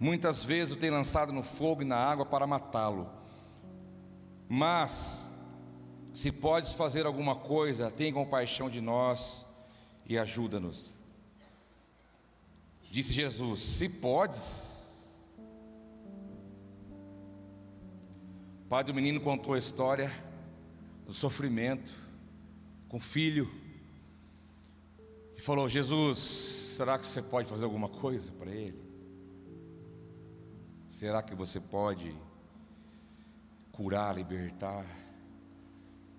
[0.01, 3.11] Muitas vezes o tem lançado no fogo e na água para matá-lo.
[4.49, 5.29] Mas,
[6.15, 9.45] se podes fazer alguma coisa, tem compaixão de nós
[10.07, 10.91] e ajuda-nos.
[12.91, 15.13] Disse Jesus: Se podes.
[18.65, 20.11] O pai do menino contou a história
[21.05, 22.02] do sofrimento
[22.93, 23.51] com filho
[25.35, 28.79] e falou: Jesus, será que você pode fazer alguma coisa para ele?
[30.91, 32.15] Será que você pode
[33.73, 34.85] curar, libertar,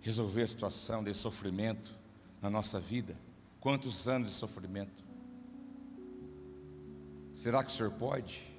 [0.01, 1.93] resolver a situação desse sofrimento
[2.41, 3.15] na nossa vida?
[3.59, 5.03] Quantos anos de sofrimento?
[7.35, 8.51] Será que o senhor pode?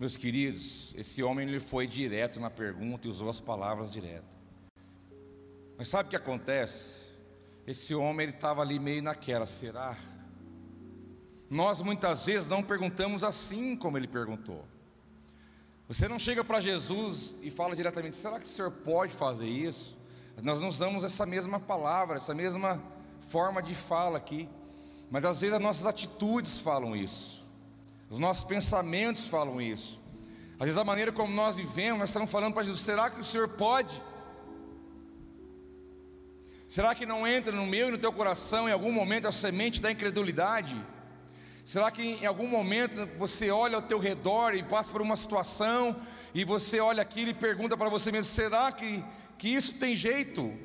[0.00, 4.39] Meus queridos, esse homem ele foi direto na pergunta e usou as palavras diretas.
[5.80, 7.06] Mas sabe o que acontece?
[7.66, 9.96] Esse homem ele estava ali meio naquela, será?
[11.48, 14.62] Nós muitas vezes não perguntamos assim como ele perguntou.
[15.88, 19.96] Você não chega para Jesus e fala diretamente: será que o senhor pode fazer isso?
[20.42, 22.78] Nós não usamos essa mesma palavra, essa mesma
[23.30, 24.50] forma de fala aqui,
[25.10, 27.42] mas às vezes as nossas atitudes falam isso,
[28.10, 29.98] os nossos pensamentos falam isso,
[30.58, 33.24] às vezes a maneira como nós vivemos, nós estamos falando para Jesus: será que o
[33.24, 34.09] Senhor pode?
[36.70, 39.80] Será que não entra no meu e no teu coração em algum momento a semente
[39.80, 40.80] da incredulidade?
[41.64, 46.00] Será que em algum momento você olha ao teu redor e passa por uma situação
[46.32, 49.04] e você olha aquilo e pergunta para você mesmo: será que,
[49.36, 50.56] que isso tem jeito?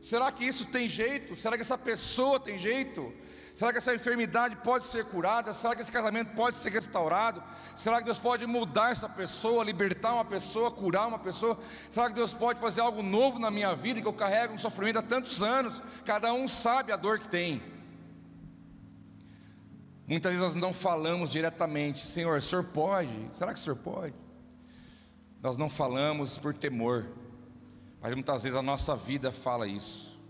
[0.00, 1.36] Será que isso tem jeito?
[1.36, 3.14] Será que essa pessoa tem jeito?
[3.62, 5.54] Será que essa enfermidade pode ser curada?
[5.54, 7.40] Será que esse casamento pode ser restaurado?
[7.76, 11.56] Será que Deus pode mudar essa pessoa, libertar uma pessoa, curar uma pessoa?
[11.88, 14.98] Será que Deus pode fazer algo novo na minha vida que eu carrego um sofrimento
[14.98, 15.80] há tantos anos?
[16.04, 17.62] Cada um sabe a dor que tem.
[20.08, 23.30] Muitas vezes nós não falamos diretamente, Senhor, o Senhor pode?
[23.32, 24.16] Será que o Senhor pode?
[25.40, 27.06] Nós não falamos por temor,
[28.00, 30.20] mas muitas vezes a nossa vida fala isso,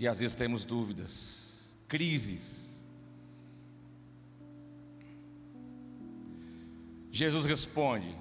[0.00, 1.41] e às vezes temos dúvidas
[1.92, 2.82] crises.
[7.10, 8.16] Jesus responde.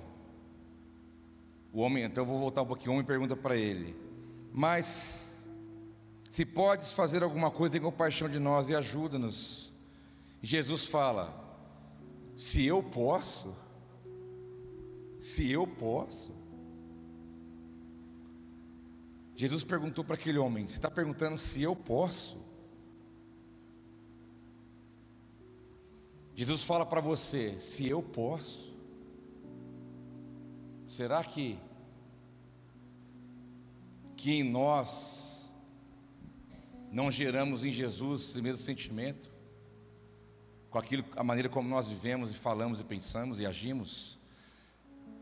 [1.72, 2.92] O homem, então eu vou voltar um pouquinho.
[2.92, 3.96] O homem pergunta para ele:
[4.52, 5.42] Mas
[6.30, 9.72] se podes fazer alguma coisa, tem compaixão de nós e ajuda-nos.
[10.42, 11.34] Jesus fala:
[12.36, 13.56] Se eu posso,
[15.18, 16.36] se eu posso.
[19.34, 22.51] Jesus perguntou para aquele homem: Você está perguntando se eu posso?
[26.42, 28.74] Jesus fala para você: se eu posso,
[30.88, 31.60] será que
[34.18, 35.52] que em nós
[36.92, 39.30] não geramos em Jesus esse mesmo sentimento?
[40.72, 44.18] Com aquilo, a maneira como nós vivemos e falamos e pensamos e agimos?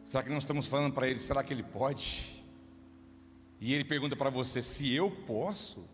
[0.05, 2.41] Será que não estamos falando para ele, será que ele pode?
[3.59, 5.85] E ele pergunta para você: se eu posso?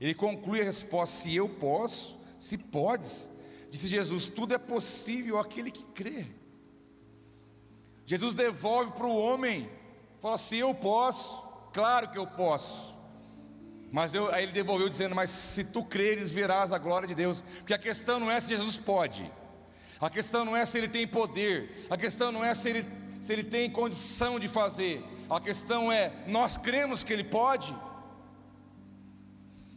[0.00, 3.31] Ele conclui a resposta: se eu posso, se podes.
[3.72, 6.26] Disse Jesus: tudo é possível aquele que crê.
[8.04, 9.66] Jesus devolve para o homem,
[10.20, 12.94] fala assim: eu posso, claro que eu posso.
[13.90, 17.42] Mas eu, aí ele devolveu dizendo: Mas se tu creres, verás a glória de Deus.
[17.60, 19.32] Porque a questão não é se Jesus pode,
[19.98, 22.86] a questão não é se ele tem poder, a questão não é se ele,
[23.22, 27.74] se ele tem condição de fazer, a questão é: nós cremos que ele pode.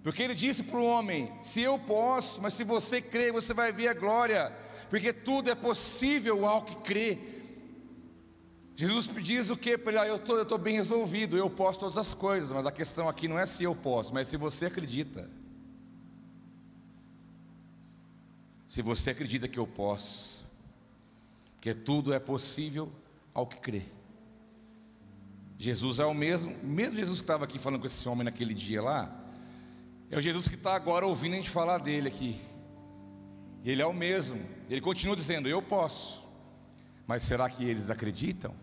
[0.06, 3.72] Porque ele disse para o homem: Se eu posso, mas se você crê, você vai
[3.72, 4.56] ver a glória,
[4.88, 7.18] porque tudo é possível ao que crê.
[8.76, 10.00] Jesus diz o que para ele?
[10.00, 13.28] Ah, eu tô, estou bem resolvido, eu posso todas as coisas, mas a questão aqui
[13.28, 15.28] não é se eu posso, mas se você acredita.
[18.68, 20.46] Se você acredita que eu posso,
[21.60, 22.92] que tudo é possível
[23.34, 23.82] ao que crê.
[25.58, 28.84] Jesus é o mesmo, mesmo Jesus que estava aqui falando com esse homem naquele dia
[28.84, 29.25] lá,
[30.10, 32.40] é o Jesus que está agora ouvindo a gente falar dele aqui.
[33.64, 34.40] Ele é o mesmo.
[34.70, 36.24] Ele continua dizendo: Eu posso.
[37.08, 38.54] Mas será que eles acreditam?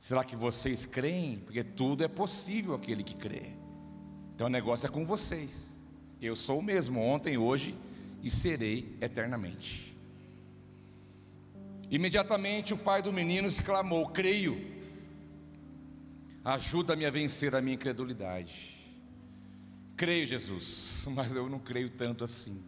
[0.00, 1.38] Será que vocês creem?
[1.38, 3.52] Porque tudo é possível aquele que crê.
[4.34, 5.50] Então o negócio é com vocês.
[6.20, 7.74] Eu sou o mesmo ontem, hoje
[8.22, 9.96] e serei eternamente.
[11.90, 14.60] Imediatamente o pai do menino exclamou: Creio,
[16.44, 18.77] ajuda-me a vencer a minha incredulidade.
[19.98, 22.64] Creio, Jesus, mas eu não creio tanto assim.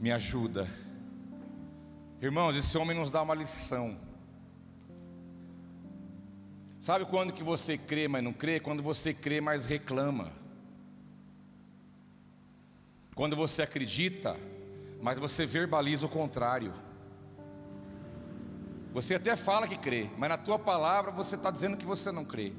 [0.00, 0.68] Me ajuda.
[2.20, 3.96] Irmãos, esse homem nos dá uma lição.
[6.80, 8.58] Sabe quando que você crê, mas não crê?
[8.58, 10.32] Quando você crê, mas reclama.
[13.14, 14.36] Quando você acredita,
[15.00, 16.74] mas você verbaliza o contrário.
[18.92, 22.24] Você até fala que crê, mas na tua palavra você está dizendo que você não
[22.24, 22.52] crê.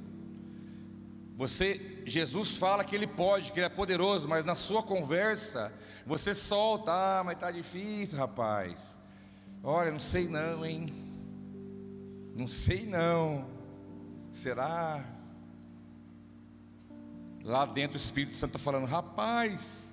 [1.35, 5.73] Você, Jesus fala que ele pode, que ele é poderoso, mas na sua conversa
[6.05, 8.97] você solta, ah, mas tá difícil, rapaz.
[9.63, 10.87] Olha, não sei não, hein?
[12.35, 13.47] Não sei não.
[14.31, 15.03] Será?
[17.43, 19.89] Lá dentro o Espírito Santo está falando, rapaz,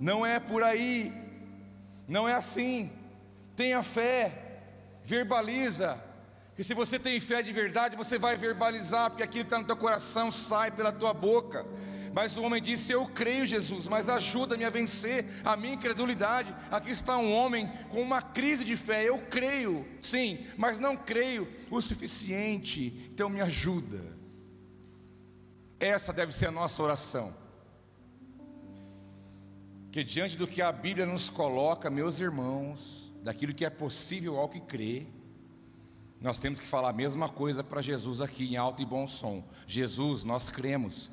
[0.00, 1.12] não é por aí,
[2.08, 2.90] não é assim.
[3.54, 4.62] Tenha fé,
[5.04, 6.02] verbaliza,
[6.58, 9.64] que se você tem fé de verdade, você vai verbalizar, porque aquilo que está no
[9.64, 11.64] teu coração sai pela tua boca.
[12.12, 16.52] Mas o homem disse: Eu creio, Jesus, mas ajuda-me a vencer a minha incredulidade.
[16.68, 19.08] Aqui está um homem com uma crise de fé.
[19.08, 23.08] Eu creio, sim, mas não creio o suficiente.
[23.12, 24.18] Então me ajuda.
[25.78, 27.32] Essa deve ser a nossa oração.
[29.92, 34.48] Que diante do que a Bíblia nos coloca, meus irmãos, daquilo que é possível ao
[34.48, 35.06] que crê,
[36.20, 39.44] nós temos que falar a mesma coisa para Jesus aqui em alto e bom som.
[39.66, 41.10] Jesus, nós cremos,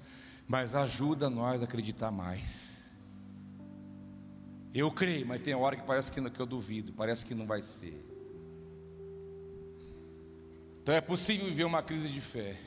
[0.48, 2.90] mas ajuda nós a acreditar mais.
[4.74, 7.62] Eu creio, mas tem hora que parece que, que eu duvido, parece que não vai
[7.62, 8.04] ser.
[10.82, 12.58] Então é possível viver uma crise de fé.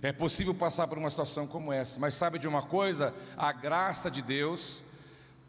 [0.00, 3.12] É possível passar por uma situação como essa, mas sabe de uma coisa?
[3.36, 4.80] A graça de Deus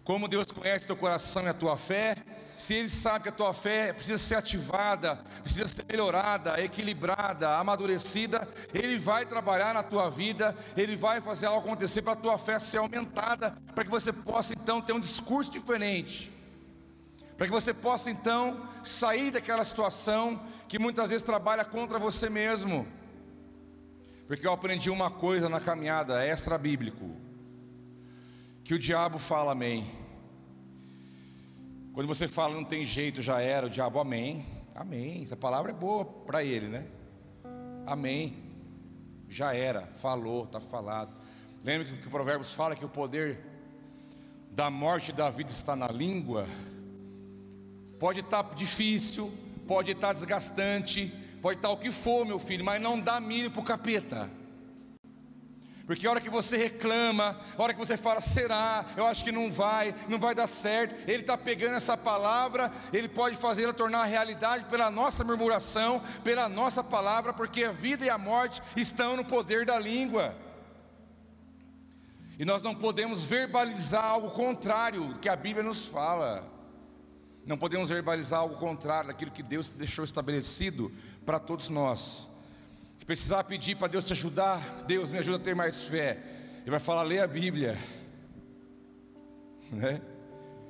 [0.10, 2.16] Como Deus conhece teu coração e a tua fé,
[2.58, 8.50] se Ele sabe que a tua fé precisa ser ativada, precisa ser melhorada, equilibrada, amadurecida,
[8.74, 12.58] Ele vai trabalhar na tua vida, Ele vai fazer algo acontecer para a tua fé
[12.58, 16.34] ser aumentada, para que você possa então ter um discurso diferente,
[17.38, 22.88] para que você possa então sair daquela situação que muitas vezes trabalha contra você mesmo.
[24.28, 27.29] Porque eu aprendi uma coisa na caminhada extra bíblico,
[28.64, 29.86] que o diabo fala amém.
[31.94, 34.46] Quando você fala não tem jeito, já era, o diabo, amém.
[34.76, 35.24] Amém.
[35.24, 36.86] Essa palavra é boa para ele, né?
[37.86, 38.38] Amém.
[39.28, 41.14] Já era, falou, está falado.
[41.64, 43.40] Lembra que, o Provérbios fala que o poder
[44.52, 46.48] da morte e da vida está na língua?
[48.00, 49.32] Pode estar tá difícil,
[49.68, 53.20] pode estar tá desgastante, pode estar tá o que for, meu filho, mas não dá
[53.20, 54.32] milho para o capeta.
[55.90, 59.32] Porque a hora que você reclama, a hora que você fala, será, eu acho que
[59.32, 63.74] não vai, não vai dar certo, ele está pegando essa palavra, ele pode fazer ela
[63.74, 69.18] tornar realidade pela nossa murmuração, pela nossa palavra, porque a vida e a morte estão
[69.18, 70.36] no poder da língua.
[72.38, 76.48] E nós não podemos verbalizar algo contrário que a Bíblia nos fala.
[77.48, 80.92] Não podemos verbalizar algo contrário daquilo que Deus deixou estabelecido
[81.26, 82.29] para todos nós
[83.10, 86.22] precisar pedir para Deus te ajudar, Deus me ajuda a ter mais fé.
[86.62, 87.76] Ele vai falar, lê a Bíblia.
[89.72, 90.00] Né?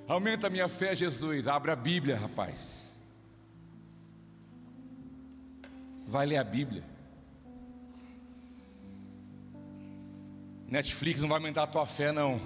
[0.07, 1.49] Aumenta a minha fé, Jesus.
[1.49, 2.95] Abre a Bíblia, rapaz.
[6.07, 6.85] Vai ler a Bíblia.
[10.65, 12.39] Netflix não vai aumentar a tua fé, não.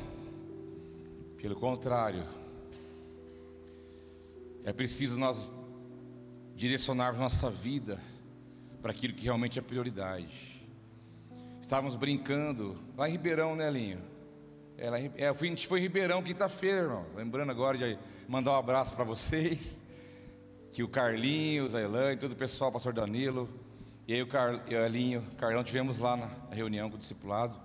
[1.37, 2.25] Pelo contrário.
[4.63, 5.51] É preciso nós
[6.55, 8.01] direcionarmos nossa vida
[8.83, 10.61] para aquilo que realmente é prioridade.
[11.61, 14.01] Estávamos brincando lá em Ribeirão, né, Linho?
[14.77, 17.05] É, em, é, a gente foi em Ribeirão quinta-feira, irmão.
[17.15, 19.79] Lembrando agora de mandar um abraço para vocês.
[20.73, 23.49] Que o Carlinhos, a Elaine, todo o pessoal, o pastor Danilo.
[24.05, 27.57] E aí o Car, Elinho, o Carlão, tivemos lá na reunião com o discipulado.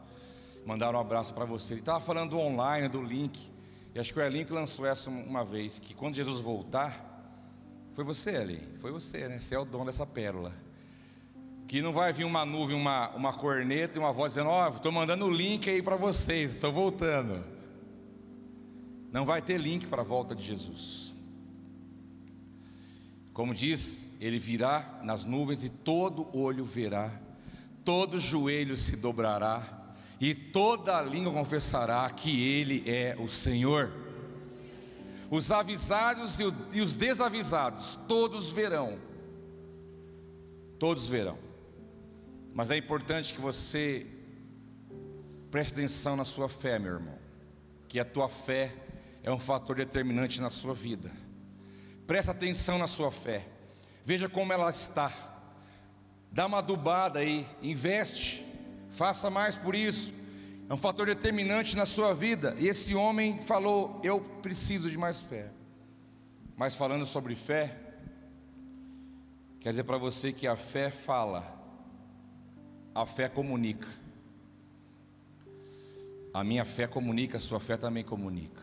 [0.65, 1.75] Mandaram um abraço para você.
[1.75, 3.51] Ele estava falando do online, do link.
[3.93, 7.05] E acho que o Elinho que lançou essa uma vez, que quando Jesus voltar,
[7.95, 9.41] foi você, Elinho, foi você, né?
[9.41, 10.68] Você é o dono dessa pérola
[11.69, 14.75] que não vai vir uma nuvem, uma, uma corneta e uma voz dizendo: Ó, oh,
[14.75, 17.45] estou mandando o link aí para vocês, estou voltando.
[19.13, 21.15] Não vai ter link para a volta de Jesus.
[23.35, 27.13] Como diz, ele virá nas nuvens e todo olho verá,
[27.85, 33.93] todo joelho se dobrará e toda língua confessará que Ele é o Senhor.
[35.31, 36.39] Os avisados
[36.73, 38.99] e os desavisados, todos verão.
[40.79, 41.48] Todos verão.
[42.55, 44.07] Mas é importante que você
[45.51, 47.19] preste atenção na sua fé, meu irmão.
[47.89, 48.75] Que a tua fé
[49.23, 51.11] é um fator determinante na sua vida.
[52.07, 53.47] Presta atenção na sua fé.
[54.05, 55.13] Veja como ela está.
[56.31, 58.45] Dá uma adubada aí, investe,
[58.91, 60.13] faça mais por isso.
[60.69, 62.55] É um fator determinante na sua vida.
[62.59, 65.51] E esse homem falou: Eu preciso de mais fé.
[66.57, 67.75] Mas falando sobre fé,
[69.61, 71.58] quer dizer para você que a fé fala
[72.95, 73.89] a fé comunica.
[76.33, 78.63] A minha fé comunica, a sua fé também comunica.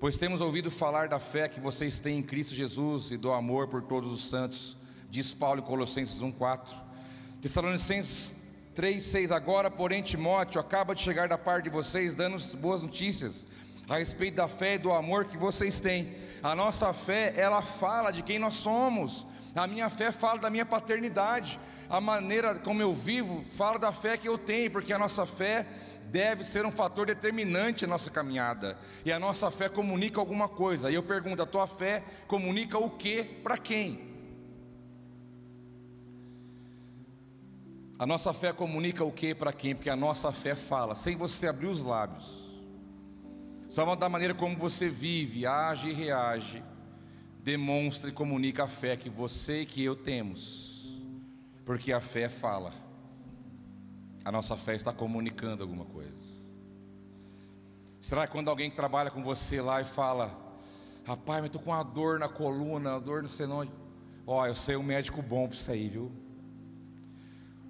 [0.00, 3.68] Pois temos ouvido falar da fé que vocês têm em Cristo Jesus e do amor
[3.68, 4.76] por todos os santos,
[5.08, 6.74] diz Paulo em Colossenses 1,4.
[7.40, 8.34] Tessalonicenses
[8.74, 9.30] 3,6.
[9.30, 13.46] Agora, porém, Timóteo acaba de chegar da parte de vocês, dando boas notícias
[13.88, 16.14] a respeito da fé e do amor que vocês têm.
[16.42, 20.64] A nossa fé, ela fala de quem nós somos, a minha fé fala da minha
[20.64, 21.60] paternidade.
[21.88, 25.66] A maneira como eu vivo fala da fé que eu tenho, porque a nossa fé
[26.06, 28.78] deve ser um fator determinante na nossa caminhada.
[29.04, 30.90] E a nossa fé comunica alguma coisa.
[30.90, 34.10] E eu pergunto: a tua fé comunica o que para quem?
[37.98, 39.74] A nossa fé comunica o que para quem?
[39.74, 42.42] Porque a nossa fé fala, sem você abrir os lábios.
[43.70, 46.64] Só da maneira como você vive, age e reage
[47.42, 51.00] demonstra e comunica a fé que você e que eu temos,
[51.64, 52.72] porque a fé fala,
[54.24, 56.32] a nossa fé está comunicando alguma coisa.
[58.00, 60.26] Será que quando alguém trabalha com você lá e fala,
[61.04, 63.72] rapaz, mas estou com uma dor na coluna, uma dor não sei onde,
[64.26, 66.12] ó, eu sei um médico bom para isso aí, viu?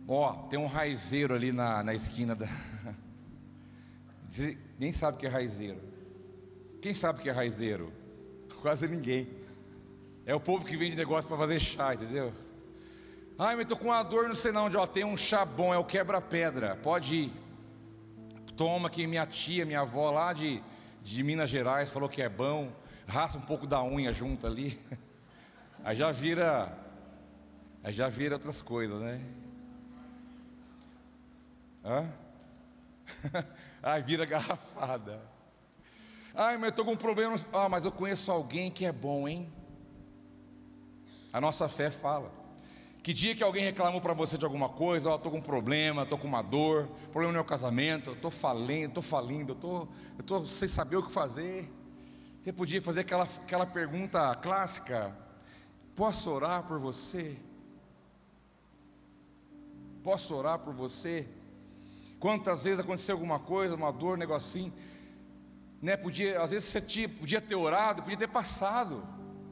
[0.06, 2.46] Ó, tem um raizeiro ali na, na esquina da.
[4.78, 5.80] Nem sabe o que é raizeiro.
[6.80, 7.92] Quem sabe o que é raizeiro?
[8.60, 9.41] Quase ninguém.
[10.24, 12.32] É o povo que vende negócio para fazer chá, entendeu?
[13.38, 15.72] Ai, mas estou com uma dor, não sei não onde, ó, tem um chá bom,
[15.74, 17.32] é o quebra-pedra, pode ir.
[18.56, 20.62] Toma que minha tia, minha avó lá de
[21.04, 22.72] de Minas Gerais, falou que é bom,
[23.06, 24.78] raspa um pouco da unha junto ali.
[25.84, 26.78] Aí já vira.
[27.82, 29.20] Aí já vira outras coisas, né?
[31.84, 32.08] Hã?
[33.82, 35.20] Aí vira garrafada.
[36.34, 37.34] Ai, mas eu estou com um problema.
[37.52, 39.52] Ah, mas eu conheço alguém que é bom, hein?
[41.32, 42.30] A nossa fé fala.
[43.02, 45.42] Que dia que alguém reclamou para você de alguma coisa, ó, oh, estou com um
[45.42, 49.88] problema, estou com uma dor, problema no meu casamento, estou falendo, estou falindo, estou
[50.24, 51.68] tô, sem saber o que fazer.
[52.40, 55.16] Você podia fazer aquela, aquela pergunta clássica:
[55.96, 57.36] Posso orar por você?
[60.04, 61.28] Posso orar por você?
[62.20, 64.72] Quantas vezes aconteceu alguma coisa, uma dor, um negocinho,
[65.80, 65.96] né?
[65.96, 69.04] Podia, às vezes você tinha, podia ter orado, podia ter passado,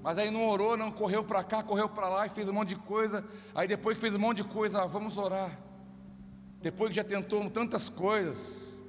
[0.03, 2.71] mas aí não orou, não correu para cá, correu para lá e fez um monte
[2.71, 3.25] de coisa.
[3.55, 5.59] Aí depois que fez um monte de coisa, ah, vamos orar.
[6.63, 8.81] Depois que já tentou tantas coisas.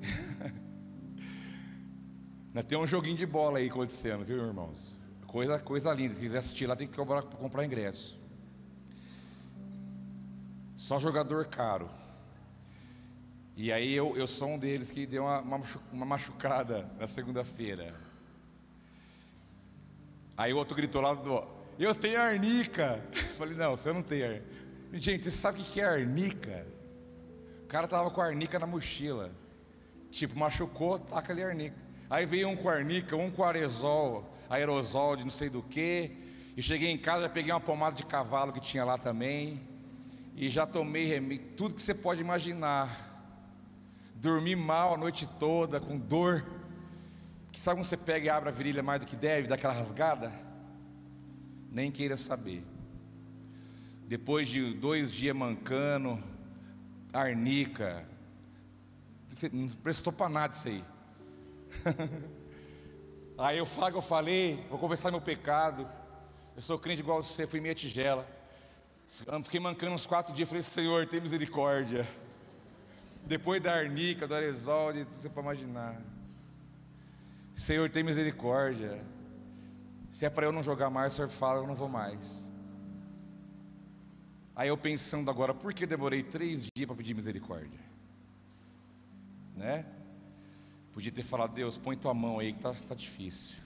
[2.66, 4.98] Tem um joguinho de bola aí acontecendo, viu, irmãos?
[5.26, 6.14] Coisa, coisa linda.
[6.14, 8.18] Se quiser assistir lá, tem que comprar, comprar ingresso.
[10.76, 11.88] Só jogador caro.
[13.54, 15.62] E aí eu, eu sou um deles que deu uma,
[15.92, 17.94] uma machucada na segunda-feira.
[20.38, 21.44] Aí o outro gritou lá do.
[21.80, 23.02] Eu tenho arnica.
[23.12, 24.44] Eu falei, não, você não tem arnica.
[24.92, 26.64] Gente, você sabe o que é arnica?
[27.64, 29.32] O cara tava com arnica na mochila.
[30.12, 31.76] Tipo, machucou, taca ali arnica.
[32.08, 36.12] Aí veio um com arnica, um com aerosol, aerosol de não sei do que.
[36.56, 39.60] E cheguei em casa, já peguei uma pomada de cavalo que tinha lá também.
[40.36, 43.06] E já tomei remédio, tudo que você pode imaginar.
[44.14, 46.46] Dormi mal a noite toda, com dor.
[47.52, 49.72] Que sabe quando você pega e abre a virilha mais do que deve, dá aquela
[49.72, 50.32] rasgada?
[51.70, 52.64] Nem queira saber.
[54.06, 56.22] Depois de dois dias mancando,
[57.12, 58.06] arnica,
[59.52, 60.84] não prestou para nada isso aí.
[63.36, 65.86] aí eu falo, eu falei, vou conversar meu pecado.
[66.56, 68.26] Eu sou crente igual você, fui meia tigela.
[69.44, 72.06] Fiquei mancando uns quatro dias, falei, Senhor, tem misericórdia.
[73.24, 76.00] Depois da arnica, do aresol, de você para imaginar.
[77.58, 79.04] Senhor, tem misericórdia.
[80.08, 82.20] Se é para eu não jogar mais, o Senhor fala, eu não vou mais.
[84.54, 87.80] Aí eu pensando agora, por que demorei três dias para pedir misericórdia?
[89.56, 89.84] Né?
[90.92, 93.58] Podia ter falado, Deus, põe tua mão aí que está tá difícil.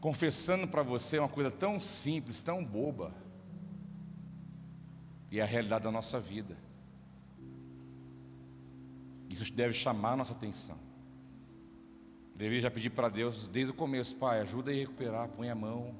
[0.00, 3.14] Confessando para você uma coisa tão simples, tão boba.
[5.30, 6.56] E a realidade da nossa vida.
[9.30, 10.83] Isso deve chamar a nossa atenção.
[12.34, 15.94] Deveria já pedir para Deus desde o começo, Pai, ajuda a recuperar, põe a mão.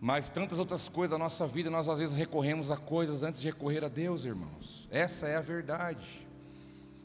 [0.00, 3.46] Mas tantas outras coisas da nossa vida, nós às vezes recorremos a coisas antes de
[3.46, 4.88] recorrer a Deus, irmãos.
[4.90, 6.26] Essa é a verdade.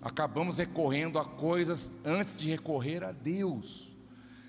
[0.01, 3.89] Acabamos recorrendo a coisas antes de recorrer a Deus.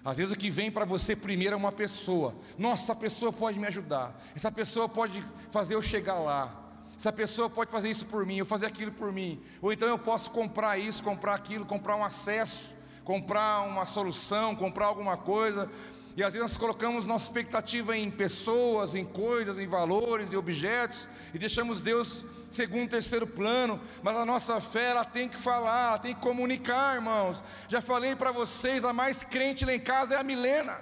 [0.05, 2.35] Às vezes o que vem para você primeiro é uma pessoa.
[2.57, 4.19] Nossa, essa pessoa pode me ajudar.
[4.35, 6.60] Essa pessoa pode fazer eu chegar lá.
[7.01, 9.41] Essa pessoa pode fazer isso por mim, eu fazer aquilo por mim.
[9.63, 12.69] Ou então eu posso comprar isso, comprar aquilo, comprar um acesso,
[13.05, 15.71] comprar uma solução, comprar alguma coisa.
[16.15, 21.09] E às vezes nós colocamos nossa expectativa em pessoas, em coisas, em valores, em objetos,
[21.33, 25.99] e deixamos Deus segundo, terceiro plano, mas a nossa fé ela tem que falar, ela
[25.99, 27.43] tem que comunicar, irmãos.
[27.67, 30.77] Já falei para vocês, a mais crente lá em casa é a Milena.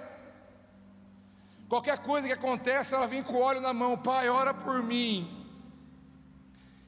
[1.69, 5.38] Qualquer coisa que acontece, ela vem com o óleo na mão, pai, ora por mim.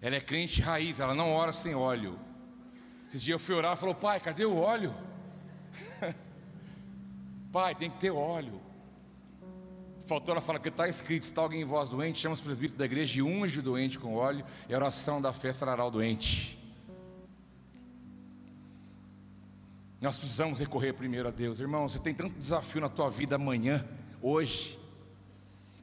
[0.02, 2.20] Ela é crente raiz, ela não ora sem óleo.
[3.08, 4.94] Esse dia eu fui orar, falou, pai, cadê o óleo?
[7.52, 8.60] pai, tem que ter óleo.
[10.06, 12.86] Faltou ela falar que está escrito: está alguém em voz doente, chama os presbíteros da
[12.86, 16.60] igreja e unge o doente com óleo, e a oração da fé sarará o doente.
[20.02, 21.88] Nós precisamos recorrer primeiro a Deus, irmão.
[21.88, 23.88] Você tem tanto desafio na tua vida amanhã,
[24.22, 24.80] hoje.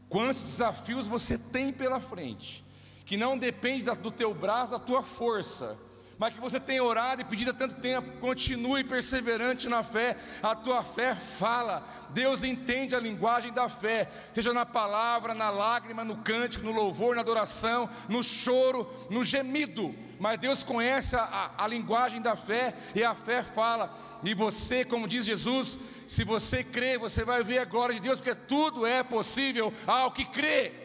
[0.08, 2.64] Quantos desafios você tem pela frente,
[3.08, 5.78] que não depende do teu braço, da tua força,
[6.18, 10.54] mas que você tem orado e pedido há tanto tempo, continue perseverante na fé, a
[10.54, 16.18] tua fé fala, Deus entende a linguagem da fé, seja na palavra, na lágrima, no
[16.18, 21.66] cântico, no louvor, na adoração, no choro, no gemido, mas Deus conhece a, a, a
[21.66, 23.90] linguagem da fé e a fé fala,
[24.22, 28.20] e você, como diz Jesus, se você crê, você vai ver a glória de Deus,
[28.20, 30.77] porque tudo é possível ao que crê.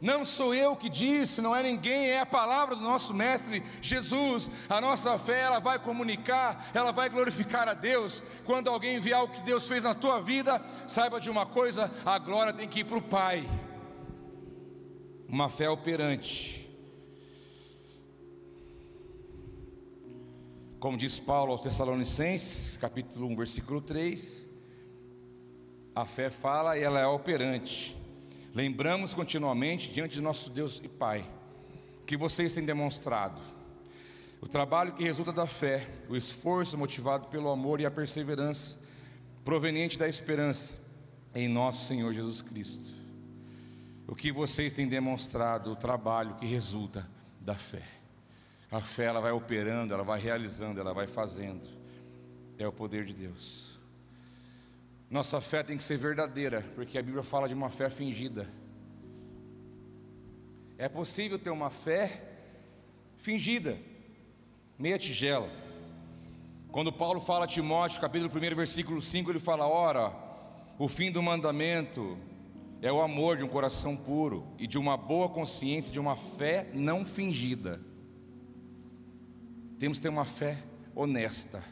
[0.00, 4.48] Não sou eu que disse, não é ninguém, é a palavra do nosso mestre Jesus.
[4.68, 8.22] A nossa fé, ela vai comunicar, ela vai glorificar a Deus.
[8.44, 12.16] Quando alguém enviar o que Deus fez na tua vida, saiba de uma coisa: a
[12.18, 13.44] glória tem que ir para o Pai.
[15.26, 16.58] Uma fé operante.
[20.78, 24.48] Como diz Paulo aos Tessalonicenses, capítulo 1, versículo 3,
[25.92, 27.97] a fé fala e ela é operante.
[28.58, 31.24] Lembramos continuamente diante de nosso Deus e Pai
[32.04, 33.40] que vocês têm demonstrado
[34.40, 38.76] o trabalho que resulta da fé, o esforço motivado pelo amor e a perseverança
[39.44, 40.74] proveniente da esperança
[41.36, 42.90] em nosso Senhor Jesus Cristo.
[44.08, 47.08] O que vocês têm demonstrado, o trabalho que resulta
[47.40, 47.84] da fé.
[48.72, 51.64] A fé ela vai operando, ela vai realizando, ela vai fazendo.
[52.58, 53.67] É o poder de Deus.
[55.10, 58.46] Nossa fé tem que ser verdadeira, porque a Bíblia fala de uma fé fingida.
[60.76, 62.22] É possível ter uma fé
[63.16, 63.78] fingida,
[64.78, 65.48] meia tigela.
[66.70, 70.12] Quando Paulo fala a Timóteo, capítulo 1, versículo 5, ele fala: Ora,
[70.78, 72.18] o fim do mandamento
[72.82, 76.68] é o amor de um coração puro e de uma boa consciência, de uma fé
[76.74, 77.80] não fingida.
[79.78, 80.62] Temos que ter uma fé
[80.94, 81.62] honesta,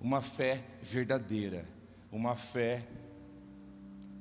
[0.00, 1.68] uma fé verdadeira,
[2.10, 2.86] uma fé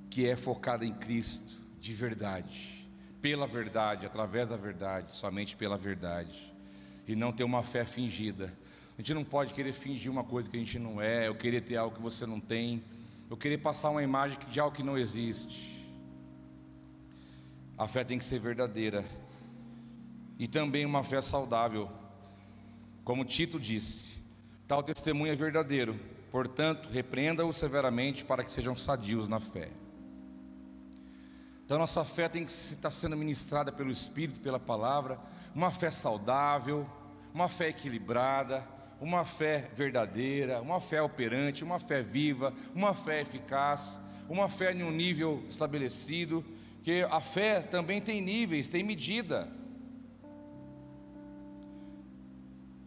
[0.09, 2.87] que é focada em Cristo, de verdade,
[3.21, 6.53] pela verdade, através da verdade, somente pela verdade,
[7.07, 8.53] e não ter uma fé fingida.
[8.97, 11.61] A gente não pode querer fingir uma coisa que a gente não é, ou querer
[11.61, 12.83] ter algo que você não tem,
[13.29, 15.87] ou querer passar uma imagem de algo que não existe.
[17.77, 19.05] A fé tem que ser verdadeira,
[20.37, 21.89] e também uma fé saudável
[23.09, 24.11] como Tito disse,
[24.67, 25.99] tal testemunho é verdadeiro,
[26.31, 29.69] portanto, repreenda-o severamente para que sejam sadios na fé.
[31.65, 35.19] Então, nossa fé tem que estar sendo ministrada pelo Espírito, pela palavra,
[35.53, 36.87] uma fé saudável,
[37.33, 38.67] uma fé equilibrada,
[38.99, 44.83] uma fé verdadeira, uma fé operante, uma fé viva, uma fé eficaz, uma fé em
[44.83, 46.45] um nível estabelecido,
[46.83, 49.47] que a fé também tem níveis, tem medida.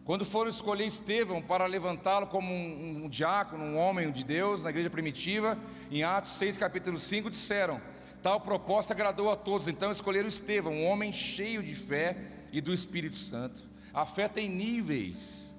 [0.05, 4.69] Quando foram escolher Estevão para levantá-lo como um, um, diácono, um homem de Deus na
[4.69, 5.57] igreja primitiva,
[5.89, 7.81] em Atos 6, capítulo 5, disseram:
[8.21, 12.17] tal proposta agradou a todos, então escolheram Estevão, um homem cheio de fé
[12.51, 13.63] e do Espírito Santo.
[13.93, 15.55] A fé tem níveis,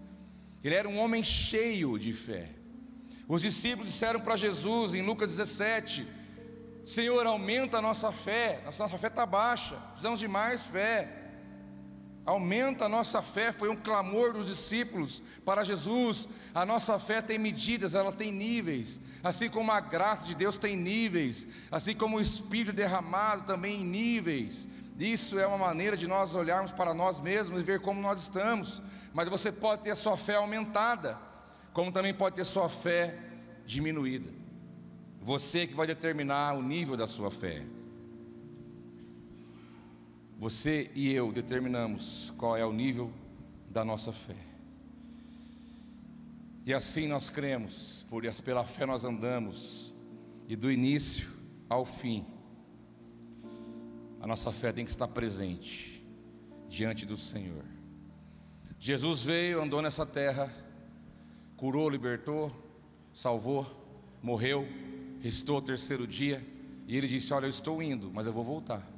[0.62, 2.50] ele era um homem cheio de fé.
[3.26, 6.06] Os discípulos disseram para Jesus em Lucas 17:
[6.84, 11.23] Senhor, aumenta a nossa fé, nossa fé está baixa, precisamos de mais fé.
[12.26, 16.26] Aumenta a nossa fé, foi um clamor dos discípulos para Jesus.
[16.54, 20.74] A nossa fé tem medidas, ela tem níveis, assim como a graça de Deus tem
[20.74, 24.66] níveis, assim como o Espírito derramado também em níveis.
[24.98, 28.82] Isso é uma maneira de nós olharmos para nós mesmos e ver como nós estamos.
[29.12, 31.18] Mas você pode ter a sua fé aumentada,
[31.74, 33.18] como também pode ter sua fé
[33.66, 34.32] diminuída.
[35.20, 37.64] Você que vai determinar o nível da sua fé.
[40.38, 43.12] Você e eu determinamos qual é o nível
[43.70, 44.36] da nossa fé.
[46.66, 49.92] E assim nós cremos, por pela fé nós andamos,
[50.48, 51.28] e do início
[51.68, 52.24] ao fim,
[54.20, 56.02] a nossa fé tem que estar presente
[56.68, 57.64] diante do Senhor.
[58.78, 60.52] Jesus veio, andou nessa terra,
[61.56, 62.50] curou, libertou,
[63.14, 63.66] salvou,
[64.22, 64.66] morreu,
[65.20, 66.44] restou o terceiro dia,
[66.86, 68.93] e ele disse: Olha, eu estou indo, mas eu vou voltar.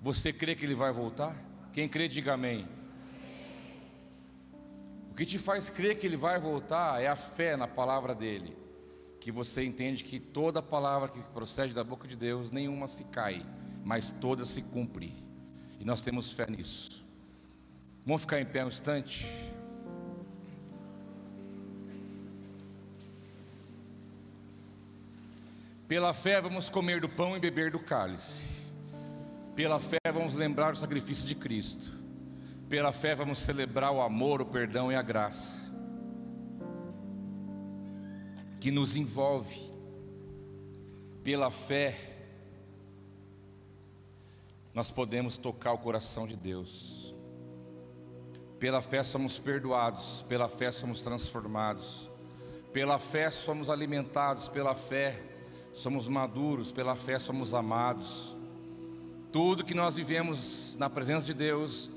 [0.00, 1.36] Você crê que ele vai voltar?
[1.72, 2.68] Quem crê, diga amém.
[5.10, 8.56] O que te faz crer que ele vai voltar é a fé na palavra dele.
[9.20, 13.44] Que você entende que toda palavra que procede da boca de Deus, nenhuma se cai,
[13.84, 15.12] mas toda se cumpre.
[15.80, 17.04] E nós temos fé nisso.
[18.06, 19.26] Vamos ficar em pé um instante.
[25.88, 28.57] Pela fé vamos comer do pão e beber do cálice.
[29.58, 31.90] Pela fé vamos lembrar o sacrifício de Cristo.
[32.68, 35.58] Pela fé vamos celebrar o amor, o perdão e a graça
[38.60, 39.58] que nos envolve.
[41.24, 41.98] Pela fé
[44.72, 47.12] nós podemos tocar o coração de Deus.
[48.60, 52.08] Pela fé somos perdoados, pela fé somos transformados.
[52.72, 55.20] Pela fé somos alimentados, pela fé
[55.74, 58.37] somos maduros, pela fé somos amados.
[59.30, 61.90] Tudo que nós vivemos na presença de Deus,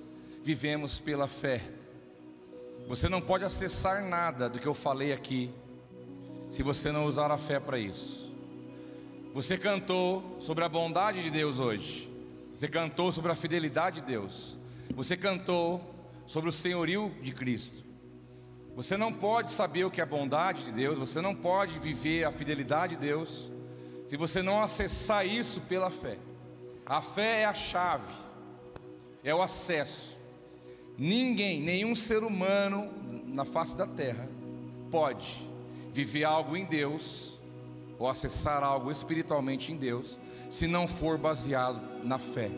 [0.44, 1.62] vivemos pela fé.
[2.90, 5.50] Você não pode acessar nada do que eu falei aqui,
[6.50, 8.30] se você não usar a fé para isso.
[9.34, 12.12] Você cantou sobre a bondade de Deus hoje,
[12.54, 14.58] você cantou sobre a fidelidade de Deus,
[14.94, 15.82] você cantou
[16.28, 17.86] sobre o senhorio de Cristo.
[18.76, 22.26] Você não pode saber o que é a bondade de Deus, você não pode viver
[22.26, 23.50] a fidelidade de Deus,
[24.06, 26.18] se você não acessar isso pela fé.
[26.92, 28.12] A fé é a chave,
[29.24, 30.18] é o acesso.
[30.98, 32.92] Ninguém, nenhum ser humano
[33.28, 34.28] na face da terra
[34.92, 35.50] pode
[35.94, 37.40] viver algo em Deus
[37.98, 40.20] ou acessar algo espiritualmente em Deus,
[40.50, 42.52] se não for baseado na fé,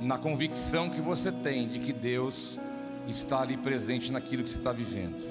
[0.00, 2.58] na convicção que você tem de que Deus
[3.06, 5.22] está ali presente naquilo que você está vivendo.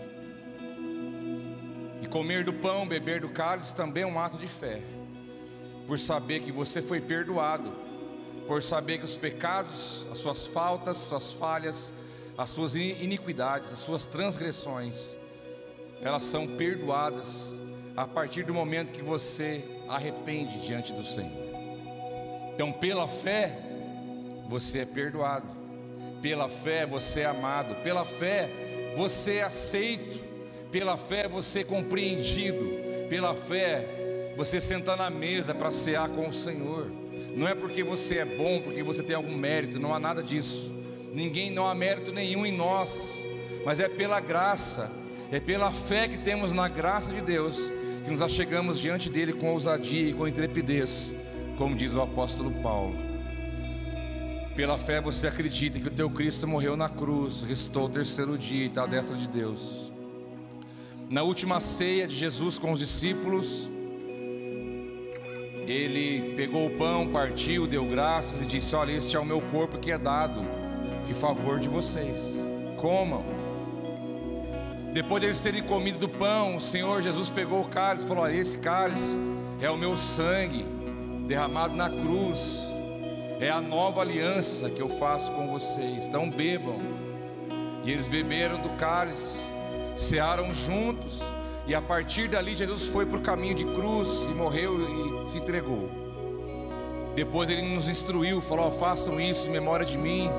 [1.99, 4.83] E comer do pão, beber do cálice também é um ato de fé,
[5.87, 7.88] por saber que você foi perdoado,
[8.49, 11.93] por saber que os pecados, as suas faltas, suas falhas,
[12.35, 15.15] as suas iniquidades, as suas transgressões,
[16.01, 17.53] elas são perdoadas
[17.95, 21.31] a partir do momento que você arrepende diante do Senhor.
[22.55, 23.55] Então, pela fé,
[24.47, 25.47] você é perdoado,
[26.19, 28.49] pela fé, você é amado, pela fé,
[28.97, 30.19] você é aceito,
[30.71, 32.67] pela fé, você é compreendido,
[33.09, 36.98] pela fé, você senta na mesa para cear com o Senhor.
[37.35, 40.73] Não é porque você é bom, porque você tem algum mérito, não há nada disso.
[41.13, 43.17] Ninguém, não há mérito nenhum em nós,
[43.65, 44.91] mas é pela graça
[45.31, 47.71] é pela fé que temos na graça de Deus
[48.03, 51.13] que nos achegamos diante dele com ousadia e com intrepidez,
[51.55, 52.95] como diz o apóstolo Paulo.
[54.55, 58.63] Pela fé você acredita que o teu Cristo morreu na cruz, restou o terceiro dia
[58.63, 59.91] e está à destra de Deus.
[61.09, 63.69] Na última ceia de Jesus com os discípulos,
[65.71, 69.77] ele pegou o pão, partiu, deu graças e disse: Olha, este é o meu corpo
[69.77, 70.41] que é dado
[71.07, 72.17] em favor de vocês.
[72.77, 73.23] Comam.
[74.91, 78.33] Depois deles terem comido do pão, o Senhor Jesus pegou o cálice e falou: Olha,
[78.33, 79.15] esse cálice
[79.61, 80.65] é o meu sangue
[81.27, 82.67] derramado na cruz,
[83.39, 86.07] é a nova aliança que eu faço com vocês.
[86.07, 86.79] Então bebam.
[87.85, 89.39] E eles beberam do cálice,
[89.95, 91.21] cearam juntos,
[91.69, 95.37] e a partir dali Jesus foi para o caminho de cruz e morreu e se
[95.37, 95.87] entregou.
[97.15, 100.31] Depois ele nos instruiu, falou: Façam isso em memória de mim.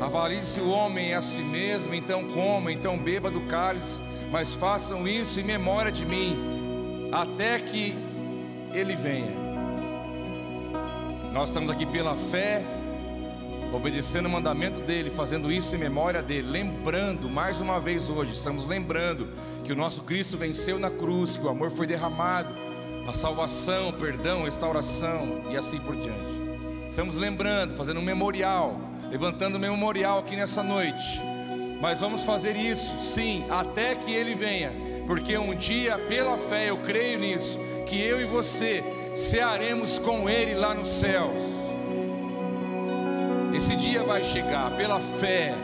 [0.00, 5.40] Avalie-se o homem a si mesmo, então coma, então beba do cálice, mas façam isso
[5.40, 7.92] em memória de mim, até que
[8.72, 9.40] ele venha.
[11.32, 12.62] Nós estamos aqui pela fé,
[13.72, 18.66] obedecendo o mandamento dele, fazendo isso em memória dele, lembrando mais uma vez hoje, estamos
[18.66, 19.28] lembrando
[19.64, 22.54] que o nosso Cristo venceu na cruz, que o amor foi derramado,
[23.06, 26.40] a salvação, perdão, restauração e assim por diante.
[26.88, 31.20] Estamos lembrando, fazendo um memorial levantando o memorial aqui nessa noite.
[31.80, 34.70] Mas vamos fazer isso, sim, até que Ele venha,
[35.06, 40.54] porque um dia, pela fé, eu creio nisso, que eu e você cearemos com Ele
[40.54, 41.42] lá nos céus.
[43.52, 45.54] Esse dia vai chegar, pela fé.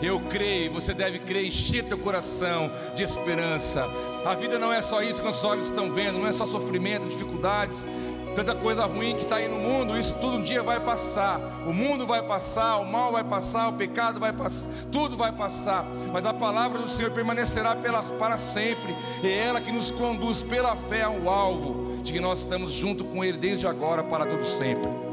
[0.00, 3.88] Eu creio, você deve crer, encher teu coração de esperança.
[4.24, 7.08] A vida não é só isso que os olhos estão vendo, não é só sofrimento,
[7.08, 7.86] dificuldades,
[8.34, 11.40] tanta coisa ruim que está aí no mundo, isso tudo um dia vai passar.
[11.66, 15.86] O mundo vai passar, o mal vai passar, o pecado vai passar, tudo vai passar.
[16.12, 18.94] Mas a palavra do Senhor permanecerá pela, para sempre.
[19.22, 23.24] É ela que nos conduz pela fé ao alvo, de que nós estamos junto com
[23.24, 25.03] Ele desde agora para todo sempre.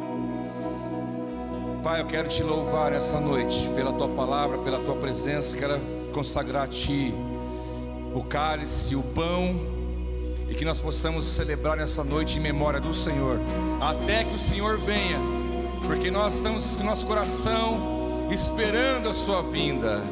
[1.83, 5.57] Pai, eu quero te louvar essa noite pela tua palavra, pela tua presença.
[5.57, 5.79] Quero
[6.13, 7.11] consagrar a Ti
[8.13, 9.59] o cálice, o pão
[10.47, 13.39] e que nós possamos celebrar nessa noite em memória do Senhor,
[13.81, 15.17] até que o Senhor venha,
[15.87, 20.03] porque nós estamos com nosso coração esperando a Sua vinda,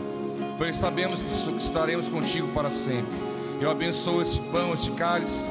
[0.57, 3.13] pois sabemos que estaremos contigo para sempre.
[3.61, 5.47] Eu abençoo este pão, este cálice,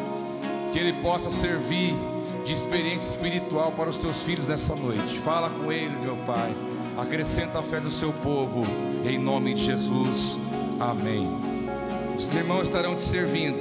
[0.72, 1.94] que ele possa servir
[2.48, 5.18] de experiência espiritual para os teus filhos nessa noite.
[5.18, 6.50] Fala com eles, meu Pai.
[6.96, 8.64] Acrescenta a fé do seu povo,
[9.04, 10.38] em nome de Jesus.
[10.80, 11.28] Amém.
[12.16, 13.58] Os irmãos estarão te servindo.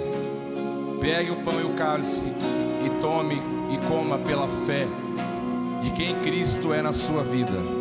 [1.01, 2.27] Pegue o pão e o cálice
[2.85, 4.87] e tome e coma pela fé
[5.81, 7.76] de quem Cristo é na sua vida.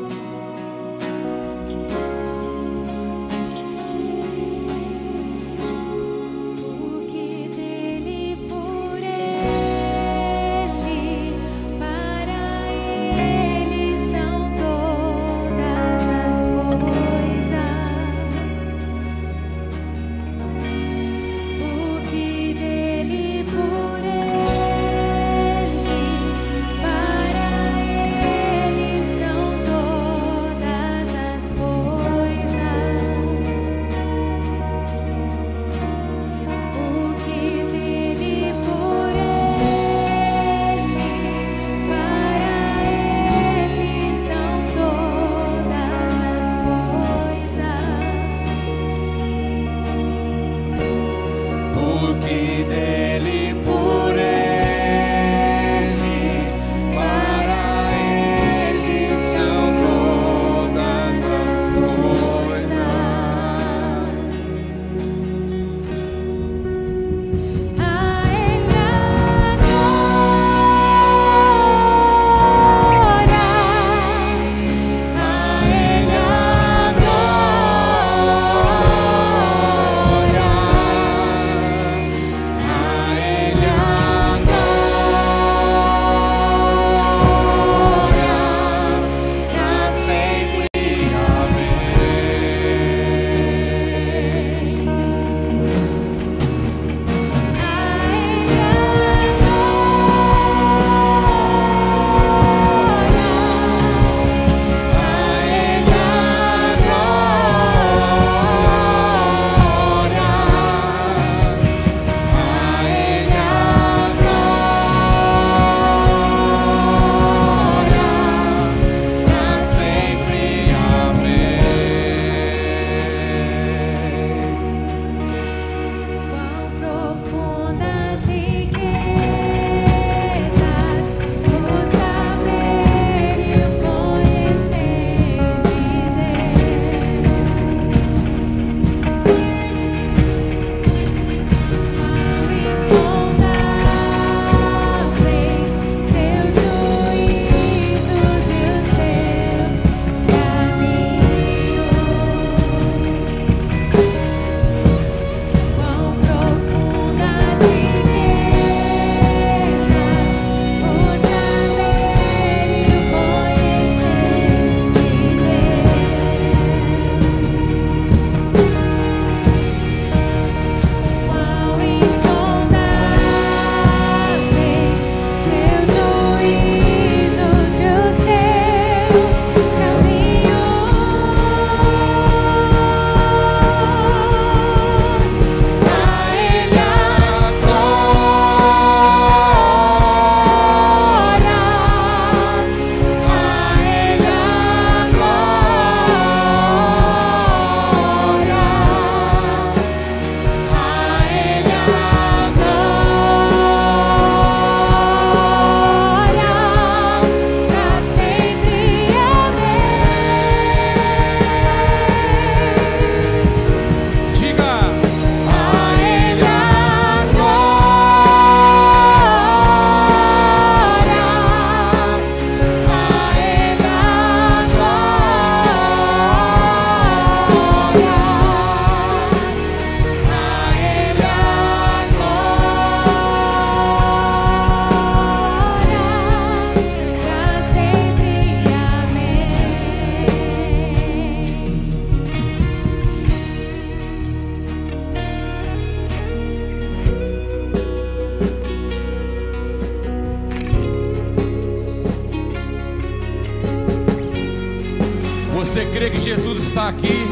[256.77, 257.27] Está aqui,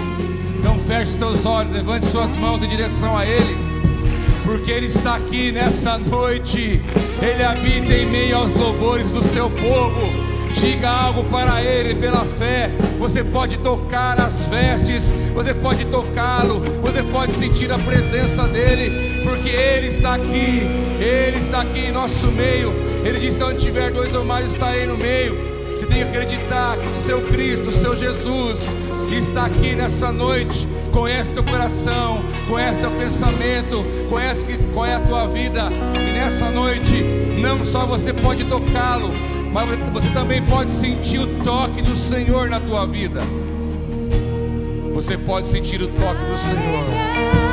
[0.59, 3.59] então feche os teus olhos, levante suas mãos em direção a Ele,
[4.43, 6.81] porque Ele está aqui nessa noite,
[7.21, 10.01] Ele habita em meio aos louvores do seu povo.
[10.55, 12.71] Diga algo para Ele pela fé.
[12.99, 19.51] Você pode tocar as vestes, você pode tocá-lo, você pode sentir a presença dEle, porque
[19.51, 20.63] Ele está aqui,
[20.99, 22.73] Ele está aqui em nosso meio.
[23.05, 25.37] Ele diz: onde tiver dois ou mais, estarei no meio.
[25.75, 28.73] Você tem que acreditar que o seu Cristo, o seu Jesus,
[29.13, 30.67] está aqui nessa noite.
[30.93, 34.43] Conhece teu coração, conhece teu pensamento, conhece
[34.73, 35.69] qual é a tua vida.
[35.95, 37.03] E nessa noite,
[37.41, 39.11] não só você pode tocá-lo,
[39.53, 43.21] mas você também pode sentir o toque do Senhor na tua vida.
[44.95, 47.44] Você pode sentir o toque do Senhor.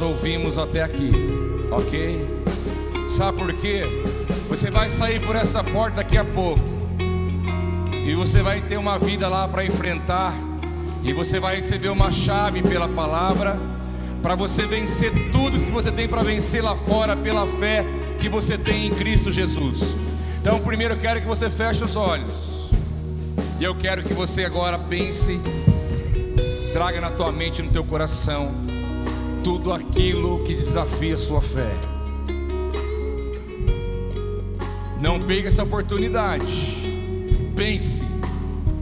[0.00, 1.10] Ouvimos até aqui,
[1.70, 2.26] ok?
[3.10, 3.82] Sabe por quê?
[4.48, 6.60] Você vai sair por essa porta daqui a pouco,
[8.04, 10.34] e você vai ter uma vida lá para enfrentar,
[11.02, 13.58] e você vai receber uma chave pela palavra,
[14.22, 17.84] para você vencer tudo que você tem para vencer lá fora pela fé
[18.18, 19.94] que você tem em Cristo Jesus.
[20.40, 22.70] Então, primeiro eu quero que você feche os olhos,
[23.60, 25.40] e eu quero que você agora pense,
[26.72, 28.50] traga na tua mente, no teu coração,
[29.44, 31.70] tudo aquilo que desafia a sua fé.
[35.00, 36.46] Não perca essa oportunidade.
[37.54, 38.02] Pense.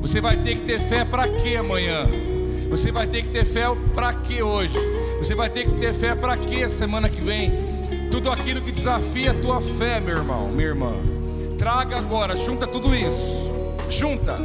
[0.00, 2.04] Você vai ter que ter fé para quê amanhã?
[2.70, 4.78] Você vai ter que ter fé para quê hoje?
[5.18, 7.50] Você vai ter que ter fé para quê semana que vem?
[8.10, 10.92] Tudo aquilo que desafia a tua fé, meu irmão, minha irmã.
[11.58, 13.50] Traga agora, junta tudo isso.
[13.90, 14.38] Junta.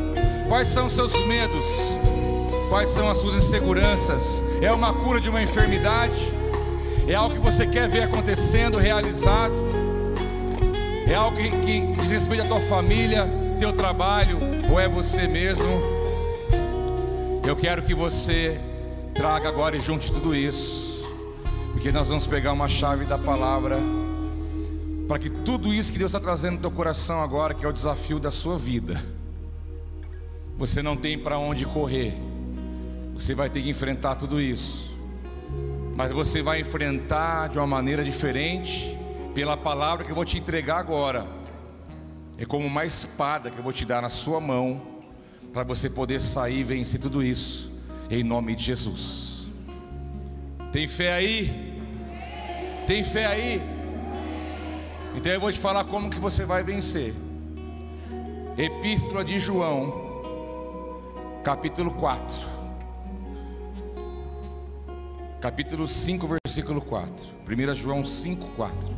[0.48, 2.15] Quais são os seus medos?
[2.70, 4.44] Quais são as suas inseguranças?
[4.62, 6.32] É uma cura de uma enfermidade?
[7.08, 9.54] É algo que você quer ver acontecendo, realizado?
[11.08, 14.40] É algo que, que diz respeito à tua família, teu trabalho,
[14.72, 15.80] ou é você mesmo?
[17.46, 18.60] Eu quero que você
[19.14, 21.06] traga agora e junte tudo isso,
[21.72, 23.78] porque nós vamos pegar uma chave da palavra,
[25.08, 27.72] para que tudo isso que Deus está trazendo no teu coração agora, que é o
[27.72, 29.00] desafio da sua vida,
[30.58, 32.20] você não tem para onde correr
[33.16, 34.94] você vai ter que enfrentar tudo isso.
[35.96, 38.96] Mas você vai enfrentar de uma maneira diferente,
[39.34, 41.26] pela palavra que eu vou te entregar agora.
[42.38, 44.82] É como uma espada que eu vou te dar na sua mão,
[45.54, 47.72] para você poder sair e vencer tudo isso,
[48.10, 49.48] em nome de Jesus.
[50.74, 51.80] Tem fé aí?
[52.86, 53.62] Tem fé aí?
[55.16, 57.14] Então eu vou te falar como que você vai vencer.
[58.58, 60.22] Epístola de João,
[61.46, 62.55] capítulo 4
[65.46, 67.28] capítulo 5, versículo 4.
[67.48, 68.90] 1 João 5, 4.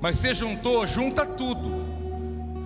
[0.00, 1.70] Mas você juntou, junta tudo.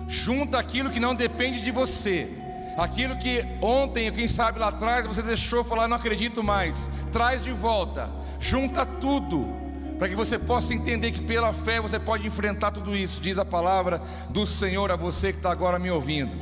[0.07, 2.27] Junta aquilo que não depende de você.
[2.75, 6.89] Aquilo que ontem, quem sabe lá atrás, você deixou falar, não acredito mais.
[7.11, 8.09] Traz de volta.
[8.39, 9.53] Junta tudo.
[9.99, 13.21] Para que você possa entender que pela fé você pode enfrentar tudo isso.
[13.21, 14.01] Diz a palavra
[14.31, 16.35] do Senhor a você que está agora me ouvindo.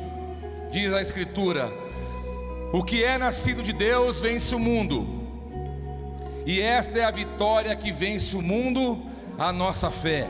[0.71, 1.69] Diz a Escritura:
[2.71, 5.22] O que é nascido de Deus vence o mundo
[6.45, 9.01] e esta é a vitória que vence o mundo,
[9.37, 10.27] a nossa fé.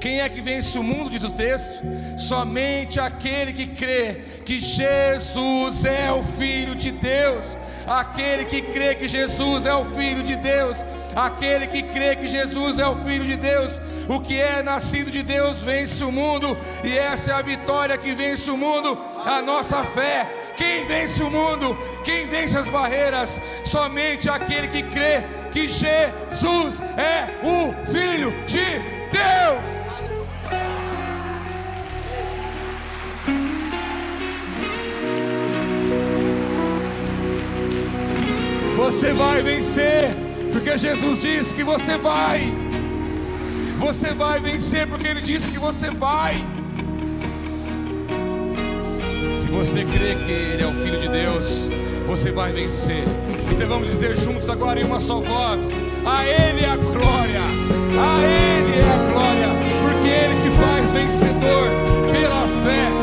[0.00, 1.82] Quem é que vence o mundo, diz o texto?
[2.18, 7.44] Somente aquele que crê que Jesus é o Filho de Deus.
[7.86, 10.78] Aquele que crê que Jesus é o Filho de Deus.
[11.14, 13.80] Aquele que crê que Jesus é o Filho de Deus.
[14.08, 18.14] O que é nascido de Deus vence o mundo, e essa é a vitória que
[18.14, 20.45] vence o mundo, a nossa fé.
[20.56, 21.76] Quem vence o mundo?
[22.02, 23.40] Quem vence as barreiras?
[23.64, 29.76] Somente aquele que crê que Jesus é o Filho de Deus.
[38.76, 40.16] Você vai vencer,
[40.52, 42.52] porque Jesus disse que você vai.
[43.78, 46.36] Você vai vencer, porque Ele disse que você vai.
[49.56, 51.70] Você crê que Ele é o Filho de Deus,
[52.06, 53.04] você vai vencer.
[53.50, 55.70] Então vamos dizer juntos agora em uma só voz:
[56.04, 59.48] A Ele é a glória, a Ele é a glória,
[59.82, 61.68] porque Ele te faz vencedor
[62.12, 62.95] pela fé.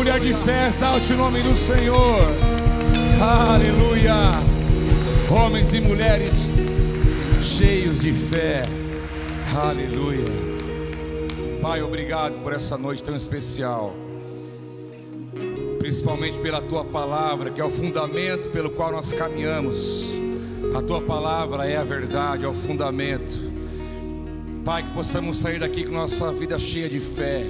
[0.00, 2.22] Mulher de fé exalte o nome do Senhor.
[3.20, 4.14] Aleluia.
[5.30, 6.32] Homens e mulheres
[7.42, 8.62] cheios de fé.
[9.54, 10.24] Aleluia.
[11.60, 13.94] Pai, obrigado por essa noite tão especial.
[15.78, 20.14] Principalmente pela tua palavra, que é o fundamento pelo qual nós caminhamos.
[20.74, 23.38] A tua palavra é a verdade, é o fundamento.
[24.64, 27.44] Pai, que possamos sair daqui com nossa vida cheia de fé,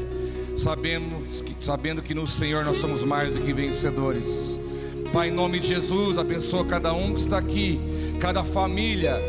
[0.60, 4.60] sabemos que, sabendo que no Senhor nós somos mais do que vencedores.
[5.12, 7.80] Pai, em nome de Jesus, abençoa cada um que está aqui,
[8.20, 9.20] cada família,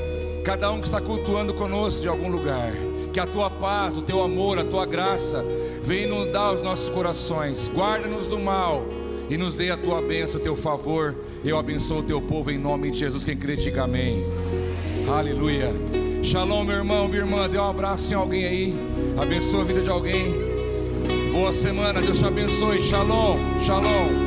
[0.44, 2.72] cada um que está cultuando conosco de algum lugar.
[3.14, 5.44] Que a tua paz, o teu amor, a tua graça
[5.84, 7.70] venha inundar os nossos corações.
[7.74, 8.86] Guarda-nos do mal
[9.30, 11.16] e nos dê a tua bênção, o teu favor.
[11.44, 13.26] Eu abençoo o teu povo em nome de Jesus.
[13.26, 14.24] Quem crê, diga amém.
[15.10, 15.74] Aleluia.
[16.24, 17.50] Shalom, meu irmão, minha irmã.
[17.50, 18.76] Dê um abraço em alguém aí.
[19.20, 20.51] Abençoa a vida de alguém.
[21.32, 22.02] Boa semana.
[22.02, 22.82] Deus te abençoe.
[22.82, 23.40] Shalom.
[23.64, 24.21] Shalom.